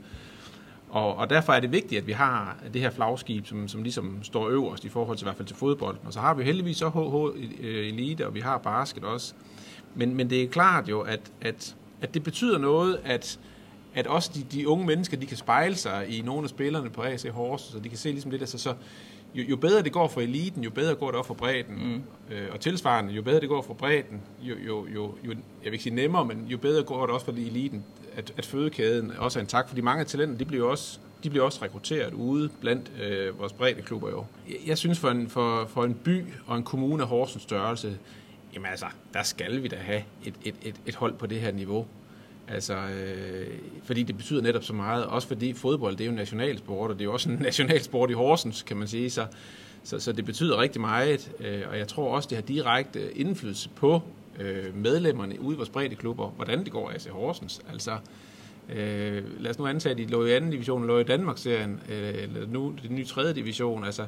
Og, 0.90 1.16
og 1.16 1.30
derfor 1.30 1.52
er 1.52 1.60
det 1.60 1.72
vigtigt, 1.72 1.98
at 1.98 2.06
vi 2.06 2.12
har 2.12 2.56
det 2.72 2.80
her 2.80 2.90
flagskib, 2.90 3.46
som, 3.46 3.68
som 3.68 3.82
ligesom 3.82 4.22
står 4.22 4.48
øverst 4.48 4.84
i 4.84 4.88
forhold 4.88 5.16
til 5.16 5.24
i 5.24 5.26
hvert 5.26 5.36
fald 5.36 5.48
til 5.48 5.56
fodbold. 5.56 5.96
Og 6.04 6.12
så 6.12 6.20
har 6.20 6.34
vi 6.34 6.44
heldigvis 6.44 6.76
så 6.76 6.88
HH 6.88 7.40
øh, 7.60 7.86
Elite, 7.88 8.26
og 8.26 8.34
vi 8.34 8.40
har 8.40 8.58
basket 8.58 9.04
også. 9.04 9.34
Men, 9.96 10.14
men 10.14 10.30
det 10.30 10.42
er 10.42 10.48
klart 10.48 10.88
jo, 10.88 11.00
at, 11.00 11.20
at, 11.40 11.76
at 12.00 12.14
det 12.14 12.22
betyder 12.22 12.58
noget, 12.58 13.00
at, 13.04 13.38
at 13.94 14.06
også 14.06 14.30
de, 14.34 14.58
de 14.58 14.68
unge 14.68 14.86
mennesker, 14.86 15.16
de 15.16 15.26
kan 15.26 15.36
spejle 15.36 15.76
sig 15.76 16.06
i 16.08 16.22
nogle 16.22 16.42
af 16.42 16.48
spillerne 16.48 16.90
på 16.90 17.02
AC 17.02 17.26
Horsens, 17.32 17.72
så 17.72 17.78
de 17.78 17.88
kan 17.88 17.98
se 17.98 18.10
ligesom 18.10 18.30
det 18.30 18.40
der, 18.40 18.46
så, 18.46 18.58
så 18.58 18.74
jo, 19.34 19.42
jo 19.42 19.56
bedre 19.56 19.82
det 19.82 19.92
går 19.92 20.08
for 20.08 20.20
eliten, 20.20 20.64
jo 20.64 20.70
bedre 20.70 20.94
går 20.94 21.06
det 21.06 21.14
også 21.14 21.26
for 21.26 21.34
bredden. 21.34 21.74
Mm. 21.74 22.34
Øh, 22.34 22.48
og 22.52 22.60
tilsvarende, 22.60 23.12
jo 23.12 23.22
bedre 23.22 23.40
det 23.40 23.48
går 23.48 23.62
for 23.62 23.74
bredden, 23.74 24.22
jo, 24.42 24.54
jo, 24.66 24.86
jo, 24.94 25.14
jo, 25.24 25.30
jeg 25.30 25.36
vil 25.64 25.72
ikke 25.72 25.82
sige 25.82 25.94
nemmere, 25.94 26.24
men 26.24 26.46
jo 26.48 26.58
bedre 26.58 26.82
går 26.82 27.06
det 27.06 27.14
også 27.14 27.24
for 27.26 27.32
eliten, 27.32 27.84
at, 28.16 28.32
at 28.36 28.46
fødekæden 28.46 29.12
også 29.18 29.38
er 29.38 29.40
en 29.40 29.46
tak, 29.46 29.68
fordi 29.68 29.80
mange 29.80 30.00
af 30.00 30.06
talenter, 30.06 30.38
de 30.38 30.44
bliver 30.44 30.66
også 30.66 30.98
de 31.24 31.30
bliver 31.30 31.44
også 31.44 31.58
rekrutteret 31.62 32.14
ude 32.14 32.48
blandt 32.60 32.92
øh, 33.02 33.38
vores 33.38 33.52
brede 33.52 33.82
klubber 33.82 34.10
jo. 34.10 34.24
Jeg, 34.48 34.56
jeg 34.66 34.78
synes 34.78 34.98
for 34.98 35.10
en, 35.10 35.28
for, 35.28 35.66
for 35.66 35.84
en 35.84 35.94
by 35.94 36.24
og 36.46 36.56
en 36.56 36.62
kommune 36.62 37.02
af 37.02 37.08
Horsens 37.08 37.42
størrelse, 37.42 37.98
jamen 38.56 38.70
altså, 38.70 38.86
der 39.14 39.22
skal 39.22 39.62
vi 39.62 39.68
da 39.68 39.76
have 39.76 40.02
et, 40.24 40.34
et, 40.44 40.54
et, 40.62 40.74
et 40.86 40.94
hold 40.94 41.14
på 41.14 41.26
det 41.26 41.40
her 41.40 41.52
niveau. 41.52 41.86
Altså, 42.48 42.74
øh, 42.76 43.46
fordi 43.84 44.02
det 44.02 44.16
betyder 44.16 44.42
netop 44.42 44.64
så 44.64 44.72
meget, 44.72 45.06
også 45.06 45.28
fordi 45.28 45.52
fodbold, 45.52 45.96
det 45.96 46.04
er 46.04 46.08
jo 46.08 46.16
nationalsport, 46.16 46.90
og 46.90 46.96
det 46.96 47.00
er 47.00 47.04
jo 47.04 47.12
også 47.12 47.30
en 47.30 47.38
nationalsport 47.50 48.10
i 48.10 48.12
Horsens, 48.12 48.62
kan 48.62 48.76
man 48.76 48.88
sige, 48.88 49.10
så, 49.10 49.26
så, 49.84 49.98
så 49.98 50.12
det 50.12 50.24
betyder 50.24 50.60
rigtig 50.60 50.80
meget, 50.80 51.32
øh, 51.40 51.62
og 51.70 51.78
jeg 51.78 51.88
tror 51.88 52.14
også, 52.14 52.28
det 52.28 52.36
har 52.38 52.42
direkte 52.42 53.12
indflydelse 53.18 53.68
på 53.68 54.02
øh, 54.40 54.76
medlemmerne 54.76 55.40
ude 55.40 55.54
i 55.54 55.56
vores 55.56 55.70
brede 55.70 55.94
klubber, 55.94 56.28
hvordan 56.28 56.64
det 56.64 56.72
går 56.72 56.90
altså 56.90 57.10
Horsens. 57.10 57.60
Altså, 57.72 57.98
øh, 58.68 59.42
lad 59.42 59.50
os 59.50 59.58
nu 59.58 59.66
antage, 59.66 59.90
at 59.90 59.98
de 59.98 60.06
lå 60.06 60.24
i 60.24 60.32
anden 60.32 60.50
division, 60.50 60.86
lå 60.86 60.98
i 60.98 61.04
Danmarksserien, 61.04 61.80
øh, 61.88 62.14
eller 62.22 62.46
nu 62.46 62.74
det 62.82 62.90
nye 62.90 63.04
tredje 63.04 63.34
division, 63.34 63.84
altså, 63.84 64.06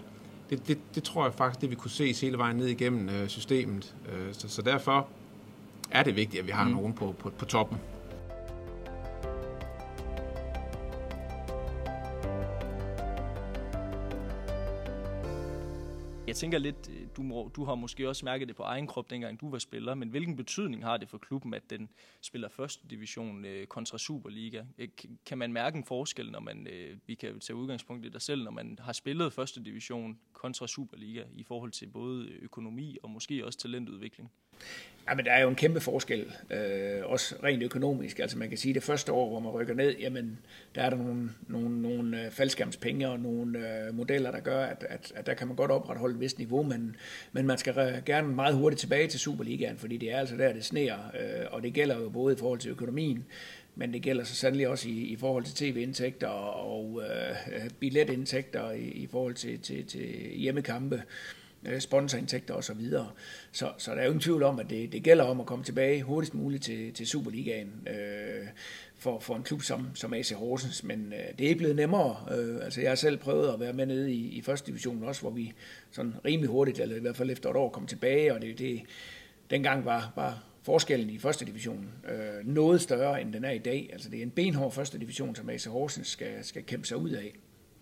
det, 0.51 0.69
det, 0.69 0.79
det 0.95 1.03
tror 1.03 1.25
jeg 1.25 1.35
faktisk, 1.35 1.61
det 1.61 1.71
vi 1.71 1.75
kunne 1.75 1.91
se 1.91 2.15
hele 2.21 2.39
vejen 2.39 2.57
ned 2.57 2.67
igennem 2.67 3.09
øh, 3.09 3.29
systemet. 3.29 3.95
Øh, 4.13 4.35
så, 4.35 4.49
så 4.49 4.63
derfor 4.63 5.09
er 5.91 6.03
det 6.03 6.17
vigtigt, 6.17 6.41
at 6.41 6.47
vi 6.47 6.53
har 6.53 6.65
mm. 6.65 6.71
nogen 6.71 6.93
på, 6.93 7.15
på, 7.19 7.31
på 7.31 7.45
toppen. 7.45 7.79
Jeg 16.29 16.37
tænker 16.37 16.59
lidt, 16.59 16.91
øh, 16.91 17.07
du, 17.17 17.23
må, 17.23 17.51
du 17.57 17.65
har 17.65 17.75
måske 17.75 18.09
også 18.09 18.25
mærket 18.25 18.49
det 18.49 18.57
på 18.57 18.63
egen 18.63 18.87
krop, 18.87 19.11
dengang 19.11 19.41
du 19.41 19.51
var 19.51 19.59
spiller, 19.59 19.95
men 19.95 20.09
hvilken 20.09 20.37
betydning 20.37 20.85
har 20.85 20.97
det 20.97 21.09
for 21.09 21.19
klubben, 21.19 21.55
at 21.55 21.63
den 21.71 21.89
spiller 22.21 22.49
første 22.49 22.89
division 22.91 23.45
øh, 23.45 23.67
kontra 23.67 23.99
Superliga? 23.99 24.65
Øh, 24.79 24.89
kan 25.27 25.39
man 25.39 25.53
mærke 25.53 25.77
en 25.79 25.85
forskel, 25.85 26.31
når 26.31 26.41
man, 26.41 26.67
øh, 26.67 26.97
vi 27.07 27.15
kan 27.15 27.41
tage 27.41 27.57
udgangspunkt 27.57 28.07
i 28.07 28.09
dig 28.09 28.23
selv, 28.23 28.45
når 28.45 28.51
man 28.51 28.79
har 28.81 28.93
spillet 28.93 29.33
første 29.33 29.65
division 29.65 30.19
kontra 30.33 30.67
Superliga 30.67 31.25
i 31.35 31.43
forhold 31.43 31.73
til 31.73 31.87
både 31.87 32.29
økonomi 32.29 32.97
og 33.03 33.11
måske 33.11 33.47
også 33.47 33.59
talentudvikling? 33.59 34.31
Ja, 35.09 35.15
men 35.15 35.25
der 35.25 35.33
er 35.33 35.43
jo 35.43 35.49
en 35.49 35.55
kæmpe 35.55 35.81
forskel, 35.81 36.33
øh, 36.51 37.01
også 37.05 37.35
rent 37.45 37.63
økonomisk. 37.63 38.19
Altså 38.19 38.39
man 38.39 38.49
kan 38.49 38.59
sige, 38.59 38.71
at 38.71 38.75
det 38.75 38.83
første 38.83 39.13
år, 39.13 39.29
hvor 39.29 39.41
man 39.41 39.53
rykker 39.53 39.75
ned, 39.75 39.97
jamen 40.01 40.39
der 40.75 40.83
er 40.83 40.91
der 40.91 40.97
nogle, 40.97 41.31
nogle, 41.49 41.83
nogle 41.83 42.25
øh, 42.25 42.31
faldskærmspenge 42.31 43.09
og 43.09 43.21
nogle 43.21 43.59
øh, 43.59 43.95
modeller, 43.95 44.31
der 44.31 44.41
gør, 44.41 44.65
at, 44.65 44.87
at, 44.89 45.13
at 45.15 45.27
der 45.27 45.35
kan 45.35 45.47
man 45.47 45.57
godt 45.57 45.71
opretholde 45.71 46.15
et 46.15 46.21
vist 46.21 46.39
niveau, 46.39 46.63
men, 46.63 46.97
men 47.33 47.47
man 47.47 47.59
skal 47.59 48.03
gerne 48.07 48.29
meget 48.29 48.55
hurtigt 48.55 48.81
tilbage 48.81 49.09
til 49.09 49.21
Superligaen, 49.21 49.77
fordi 49.77 49.97
det 49.97 50.13
er 50.13 50.19
altså 50.19 50.37
der, 50.37 50.53
det 50.53 50.65
sneer, 50.65 50.99
øh, 51.21 51.47
og 51.51 51.63
det 51.63 51.73
gælder 51.73 52.01
jo 52.01 52.09
både 52.09 52.35
i 52.35 52.39
forhold 52.39 52.59
til 52.59 52.71
økonomien, 52.71 53.25
men 53.75 53.93
det 53.93 54.03
gælder 54.03 54.25
så 54.25 54.35
sandelig 54.35 54.69
også 54.69 54.89
i, 54.89 54.93
i 54.93 55.17
forhold 55.17 55.45
til 55.45 55.55
tv-indtægter 55.55 56.29
og 56.29 57.03
øh, 57.03 57.71
billetindtægter 57.81 58.71
i, 58.71 58.83
i 58.83 59.07
forhold 59.07 59.35
til, 59.35 59.59
til, 59.61 59.87
til 59.87 60.33
hjemmekampe. 60.37 60.97
Øh, 60.97 61.03
Øh, 61.67 61.81
sponsorindtægter 61.81 62.55
osv. 62.55 62.63
Så, 62.63 62.75
videre. 62.75 63.11
så, 63.53 63.73
så 63.79 63.91
der 63.91 63.97
er 63.97 64.05
jo 64.05 64.11
ingen 64.11 64.21
tvivl 64.21 64.43
om, 64.43 64.59
at 64.59 64.71
det, 64.71 64.93
det 64.93 65.03
gælder 65.03 65.25
om 65.25 65.41
at 65.41 65.47
komme 65.47 65.65
tilbage 65.65 66.03
hurtigst 66.03 66.35
muligt 66.35 66.63
til, 66.63 66.93
til 66.93 67.07
Superligaen 67.07 67.89
øh, 67.89 68.47
for, 68.99 69.19
for 69.19 69.37
en 69.37 69.43
klub 69.43 69.63
som, 69.63 69.89
som 69.95 70.15
AC 70.15 70.31
Horsens, 70.31 70.85
men 70.85 71.13
øh, 71.13 71.39
det 71.39 71.45
er 71.45 71.49
ikke 71.49 71.59
blevet 71.59 71.77
nemmere. 71.77 72.17
Øh, 72.39 72.65
altså 72.65 72.81
jeg 72.81 72.91
har 72.91 72.97
selv 72.97 73.17
prøvet 73.17 73.53
at 73.53 73.61
være 73.61 73.73
med 73.73 73.87
nede 73.87 74.13
i, 74.13 74.29
i 74.29 74.43
første 74.43 74.67
division 74.67 75.03
også, 75.03 75.21
hvor 75.21 75.31
vi 75.31 75.53
sådan 75.91 76.15
rimelig 76.25 76.51
hurtigt, 76.51 76.81
eller 76.81 76.97
i 76.97 77.01
hvert 77.01 77.17
fald 77.17 77.31
efter 77.31 77.51
et 77.51 77.57
år, 77.57 77.69
kom 77.69 77.87
tilbage, 77.87 78.35
og 78.35 78.43
det, 78.43 78.59
det 78.59 78.83
dengang 79.51 79.85
var, 79.85 80.13
var 80.17 80.45
forskellen 80.63 81.11
i 81.11 81.19
første 81.19 81.45
division 81.45 81.89
øh, 82.09 82.47
noget 82.47 82.81
større, 82.81 83.23
end 83.23 83.33
den 83.33 83.45
er 83.45 83.51
i 83.51 83.59
dag. 83.59 83.91
Altså 83.93 84.11
det 84.11 84.19
er 84.19 84.23
en 84.23 84.31
benhård 84.31 84.73
første 84.73 84.99
division, 84.99 85.35
som 85.35 85.51
AC 85.51 85.65
Horsens 85.65 86.09
skal, 86.09 86.45
skal 86.45 86.63
kæmpe 86.63 86.87
sig 86.87 86.97
ud 86.97 87.11
af. 87.11 87.35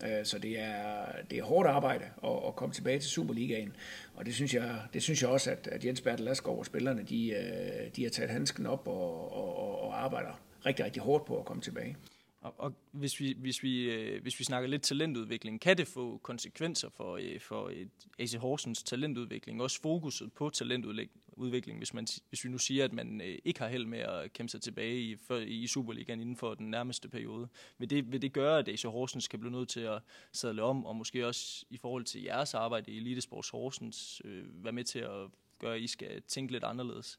Øh, 0.04 0.24
så 0.24 0.38
det 0.38 0.60
er, 0.60 1.06
det 1.30 1.38
er 1.38 1.42
hårdt 1.42 1.68
arbejde 1.68 2.04
at, 2.24 2.30
at 2.46 2.56
komme 2.56 2.74
tilbage 2.74 2.98
til 2.98 3.10
Superligaen, 3.10 3.72
og 4.14 4.26
det 4.26 4.34
synes 4.34 4.54
jeg, 4.54 4.80
det 4.92 5.02
synes 5.02 5.22
jeg 5.22 5.30
også, 5.30 5.50
at, 5.50 5.66
at 5.72 5.84
Jens 5.84 6.00
Bertel 6.00 6.24
Laskov 6.24 6.58
og 6.58 6.66
spillerne, 6.66 7.02
de, 7.02 7.30
øh, 7.30 7.90
de 7.96 8.02
har 8.02 8.10
taget 8.10 8.30
handsken 8.30 8.66
op 8.66 8.88
og, 8.88 9.32
og, 9.32 9.80
og 9.82 10.04
arbejder 10.04 10.40
rigtig, 10.66 10.84
rigtig 10.84 11.02
hårdt 11.02 11.24
på 11.24 11.38
at 11.38 11.44
komme 11.44 11.62
tilbage. 11.62 11.96
Og, 12.40 12.54
og 12.58 12.72
hvis, 12.92 13.20
vi, 13.20 13.36
hvis, 13.38 13.62
vi, 13.62 13.90
øh, 13.90 14.22
hvis 14.22 14.38
vi 14.38 14.44
snakker 14.44 14.68
lidt 14.68 14.82
talentudvikling, 14.82 15.60
kan 15.60 15.76
det 15.78 15.86
få 15.86 16.20
konsekvenser 16.22 16.88
for, 16.96 17.16
øh, 17.16 17.40
for 17.40 17.68
et 17.68 17.90
AC 18.18 18.32
Horsens 18.32 18.82
talentudvikling, 18.82 19.62
også 19.62 19.80
fokuset 19.80 20.32
på 20.32 20.50
talentudvikling, 20.50 21.20
hvis, 21.36 21.94
man, 21.94 22.06
hvis 22.28 22.44
vi 22.44 22.48
nu 22.48 22.58
siger, 22.58 22.84
at 22.84 22.92
man 22.92 23.20
øh, 23.20 23.38
ikke 23.44 23.60
har 23.60 23.68
held 23.68 23.86
med 23.86 23.98
at 23.98 24.32
kæmpe 24.32 24.50
sig 24.50 24.62
tilbage 24.62 25.00
i, 25.00 25.16
for, 25.26 25.36
i 25.36 25.66
Superligaen 25.66 26.20
inden 26.20 26.36
for 26.36 26.54
den 26.54 26.70
nærmeste 26.70 27.08
periode. 27.08 27.48
Vil 27.78 27.90
det, 27.90 28.12
vil 28.12 28.22
det 28.22 28.32
gøre, 28.32 28.58
at 28.58 28.68
AC 28.68 28.82
Horsens 28.82 29.28
kan 29.28 29.40
blive 29.40 29.52
nødt 29.52 29.68
til 29.68 29.80
at 29.80 29.98
sadle 30.32 30.62
om, 30.62 30.86
og 30.86 30.96
måske 30.96 31.26
også 31.26 31.64
i 31.70 31.76
forhold 31.76 32.04
til 32.04 32.22
jeres 32.22 32.54
arbejde 32.54 32.92
i 32.92 32.96
Elitesports 32.96 33.50
Horsens, 33.50 34.22
øh, 34.24 34.64
være 34.64 34.72
med 34.72 34.84
til 34.84 34.98
at 34.98 35.30
gøre, 35.58 35.74
at 35.74 35.80
I 35.80 35.86
skal 35.86 36.22
tænke 36.28 36.52
lidt 36.52 36.64
anderledes? 36.64 37.18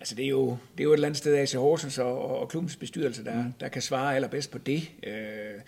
Altså 0.00 0.14
det 0.14 0.24
er 0.24 0.28
jo, 0.28 0.50
det 0.72 0.80
er 0.80 0.84
jo 0.84 0.90
et 0.90 0.94
eller 0.94 1.08
andet 1.08 1.18
sted 1.18 1.36
AC 1.36 1.52
Horsens 1.52 1.98
og, 1.98 2.40
og 2.40 2.48
klubbens 2.48 2.76
bestyrelse, 2.76 3.24
der, 3.24 3.42
mm. 3.42 3.52
der 3.52 3.68
kan 3.68 3.82
svare 3.82 4.16
allerbedst 4.16 4.50
på 4.50 4.58
det. 4.58 4.90
Øh, 5.02 5.60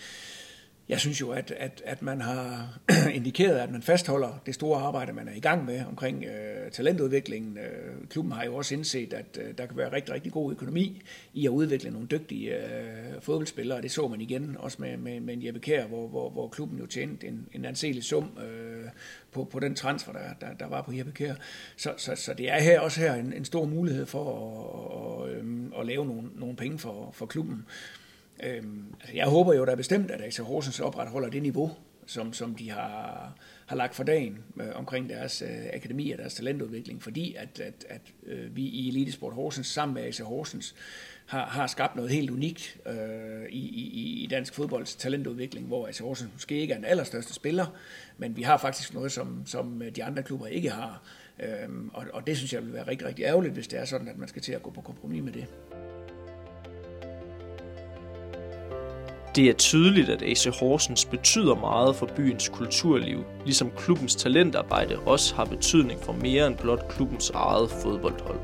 jeg 0.89 1.01
synes 1.01 1.21
jo, 1.21 1.31
at, 1.31 1.51
at, 1.57 1.83
at 1.85 2.03
man 2.03 2.21
har 2.21 2.79
indikeret, 3.15 3.59
at 3.59 3.71
man 3.71 3.83
fastholder 3.83 4.43
det 4.47 4.55
store 4.55 4.81
arbejde, 4.81 5.13
man 5.13 5.29
er 5.29 5.35
i 5.35 5.41
gang 5.41 5.65
med 5.65 5.85
omkring 5.85 6.25
øh, 6.25 6.71
talentudviklingen. 6.71 7.59
Øh, 7.59 8.09
klubben 8.09 8.33
har 8.33 8.45
jo 8.45 8.55
også 8.55 8.75
indset, 8.75 9.13
at 9.13 9.39
øh, 9.41 9.59
der 9.59 9.67
kan 9.67 9.77
være 9.77 9.93
rigtig, 9.93 10.15
rigtig 10.15 10.33
god 10.33 10.53
økonomi 10.53 11.03
i 11.35 11.47
at 11.47 11.51
udvikle 11.51 11.91
nogle 11.91 12.07
dygtige 12.07 12.57
øh, 12.57 13.21
fodboldspillere. 13.21 13.83
Det 13.83 13.91
så 13.91 14.09
man 14.09 14.21
igen 14.21 14.57
også 14.59 14.77
med, 14.81 14.97
med, 14.97 15.21
med 15.21 15.37
Jeppe 15.43 15.61
Kær, 15.61 15.87
hvor, 15.87 16.09
hvor, 16.09 16.31
hvor 16.31 16.49
klubben 16.49 16.79
jo 16.79 16.87
tjente 16.87 17.27
en, 17.27 17.49
en 17.53 17.65
anselig 17.65 18.05
sum 18.05 18.39
øh, 18.39 18.85
på, 19.33 19.45
på 19.45 19.61
den 19.61 19.75
transfer, 19.75 20.13
der, 20.13 20.35
der, 20.41 20.55
der 20.55 20.67
var 20.67 20.83
på 20.83 20.93
Jeppe 20.93 21.13
Kær. 21.13 21.35
Så, 21.77 21.95
så, 21.97 22.15
så 22.17 22.35
det 22.35 22.51
er 22.51 22.61
her 22.61 22.81
også 22.81 23.01
her 23.01 23.15
en, 23.15 23.33
en 23.33 23.45
stor 23.45 23.65
mulighed 23.65 24.07
for 24.07 24.25
at, 24.35 25.29
at, 25.29 25.37
at, 25.37 25.39
øhm, 25.39 25.73
at 25.81 25.87
lave 25.87 26.07
nogle, 26.07 26.29
nogle 26.37 26.57
penge 26.57 26.79
for, 26.79 27.11
for 27.15 27.27
klubben. 27.27 27.65
Øhm, 28.43 28.85
altså 29.01 29.17
jeg 29.17 29.27
håber 29.27 29.55
jo 29.55 29.65
da 29.65 29.75
bestemt, 29.75 30.11
at 30.11 30.21
AC 30.21 30.37
Horsens 30.37 30.81
opretholder 30.81 31.29
det 31.29 31.43
niveau, 31.43 31.71
som, 32.07 32.33
som 32.33 32.55
de 32.55 32.71
har, 32.71 33.33
har 33.67 33.77
lagt 33.77 33.95
for 33.95 34.05
dagen 34.05 34.39
øh, 34.61 34.67
omkring 34.75 35.09
deres 35.09 35.43
øh, 35.43 35.67
akademi 35.73 36.11
og 36.11 36.19
deres 36.19 36.35
talentudvikling, 36.35 37.03
fordi 37.03 37.35
at, 37.35 37.61
at, 37.61 37.87
at 37.89 38.01
øh, 38.27 38.57
vi 38.57 38.63
i 38.63 38.89
Elitesport 38.89 39.35
Horsens 39.35 39.67
sammen 39.67 39.95
med 39.95 40.05
AC 40.05 40.19
Horsens 40.19 40.75
har, 41.27 41.47
har 41.47 41.67
skabt 41.67 41.97
noget 41.97 42.11
helt 42.11 42.31
unikt 42.31 42.79
øh, 42.87 43.49
i, 43.51 43.69
i, 43.69 44.25
i 44.25 44.27
dansk 44.27 44.55
fodbolds 44.55 44.95
talentudvikling, 44.95 45.67
hvor 45.67 45.89
AC 45.89 45.99
Horsens 45.99 46.31
måske 46.33 46.61
ikke 46.61 46.73
er 46.73 46.79
den 46.79 46.87
allerstørste 46.87 47.35
spiller, 47.35 47.67
men 48.19 48.37
vi 48.37 48.43
har 48.43 48.57
faktisk 48.57 48.95
noget, 48.95 49.13
som, 49.13 49.43
som 49.47 49.83
øh, 49.83 49.97
de 49.97 50.05
andre 50.05 50.23
klubber 50.23 50.47
ikke 50.47 50.71
har. 50.71 51.03
Øh, 51.41 51.69
og, 51.93 52.05
og 52.13 52.27
det 52.27 52.37
synes 52.37 52.53
jeg 52.53 52.65
vil 52.65 52.73
være 52.73 52.87
rigtig, 52.87 53.07
rigtig 53.07 53.25
ærgerligt, 53.25 53.55
hvis 53.55 53.69
det 53.69 53.79
er 53.79 53.85
sådan, 53.85 54.09
at 54.09 54.19
man 54.19 54.29
skal 54.29 54.43
til 54.43 54.53
at 54.53 54.63
gå 54.63 54.71
på 54.71 54.81
kompromis 54.81 55.23
med 55.23 55.33
det. 55.33 55.47
Det 59.37 59.49
er 59.49 59.53
tydeligt, 59.53 60.09
at 60.09 60.23
AC 60.23 60.45
Horsens 60.61 61.05
betyder 61.05 61.55
meget 61.55 61.97
for 61.97 62.07
byens 62.17 62.49
kulturliv, 62.49 63.25
ligesom 63.45 63.71
klubbens 63.77 64.17
talentarbejde 64.17 64.99
også 64.99 65.35
har 65.35 65.45
betydning 65.45 66.01
for 66.03 66.13
mere 66.13 66.47
end 66.47 66.57
blot 66.57 66.89
klubbens 66.89 67.31
eget 67.31 67.71
fodboldhold. 67.71 68.41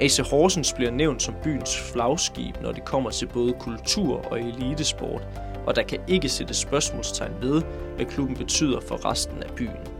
AC 0.00 0.18
Horsens 0.30 0.72
bliver 0.72 0.90
nævnt 0.90 1.22
som 1.22 1.34
byens 1.42 1.80
flagskib, 1.92 2.54
når 2.62 2.72
det 2.72 2.84
kommer 2.84 3.10
til 3.10 3.26
både 3.26 3.52
kultur 3.60 4.16
og 4.30 4.40
elitesport, 4.40 5.22
og 5.66 5.76
der 5.76 5.82
kan 5.82 5.98
ikke 6.08 6.28
sættes 6.28 6.56
spørgsmålstegn 6.56 7.32
ved, 7.40 7.62
hvad 7.96 8.06
klubben 8.06 8.36
betyder 8.36 8.80
for 8.80 9.10
resten 9.10 9.42
af 9.42 9.50
byen. 9.56 9.97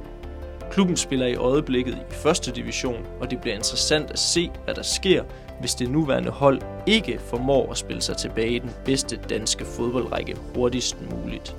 Klubben 0.78 0.96
spiller 0.96 1.26
i 1.26 1.34
øjeblikket 1.34 1.94
i 1.94 2.14
første 2.14 2.52
division, 2.52 3.06
og 3.20 3.30
det 3.30 3.40
bliver 3.40 3.56
interessant 3.56 4.10
at 4.10 4.18
se, 4.18 4.50
hvad 4.64 4.74
der 4.74 4.82
sker, 4.82 5.24
hvis 5.60 5.74
det 5.74 5.90
nuværende 5.90 6.30
hold 6.30 6.60
ikke 6.86 7.18
formår 7.18 7.70
at 7.70 7.78
spille 7.78 8.02
sig 8.02 8.16
tilbage 8.16 8.50
i 8.50 8.58
den 8.58 8.70
bedste 8.84 9.20
danske 9.28 9.64
fodboldrække 9.64 10.36
hurtigst 10.54 10.96
muligt. 11.10 11.56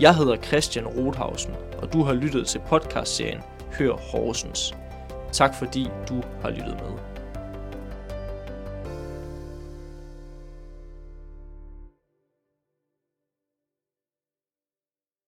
Jeg 0.00 0.16
hedder 0.16 0.36
Christian 0.36 0.86
Rothausen, 0.86 1.54
og 1.78 1.92
du 1.92 2.02
har 2.02 2.12
lyttet 2.12 2.46
til 2.46 2.60
podcastserien 2.68 3.40
Hør 3.78 3.92
Horsens. 3.92 4.74
Tak 5.32 5.54
fordi 5.54 5.88
du 6.08 6.22
har 6.42 6.50
lyttet 6.50 6.76
med. 6.80 7.11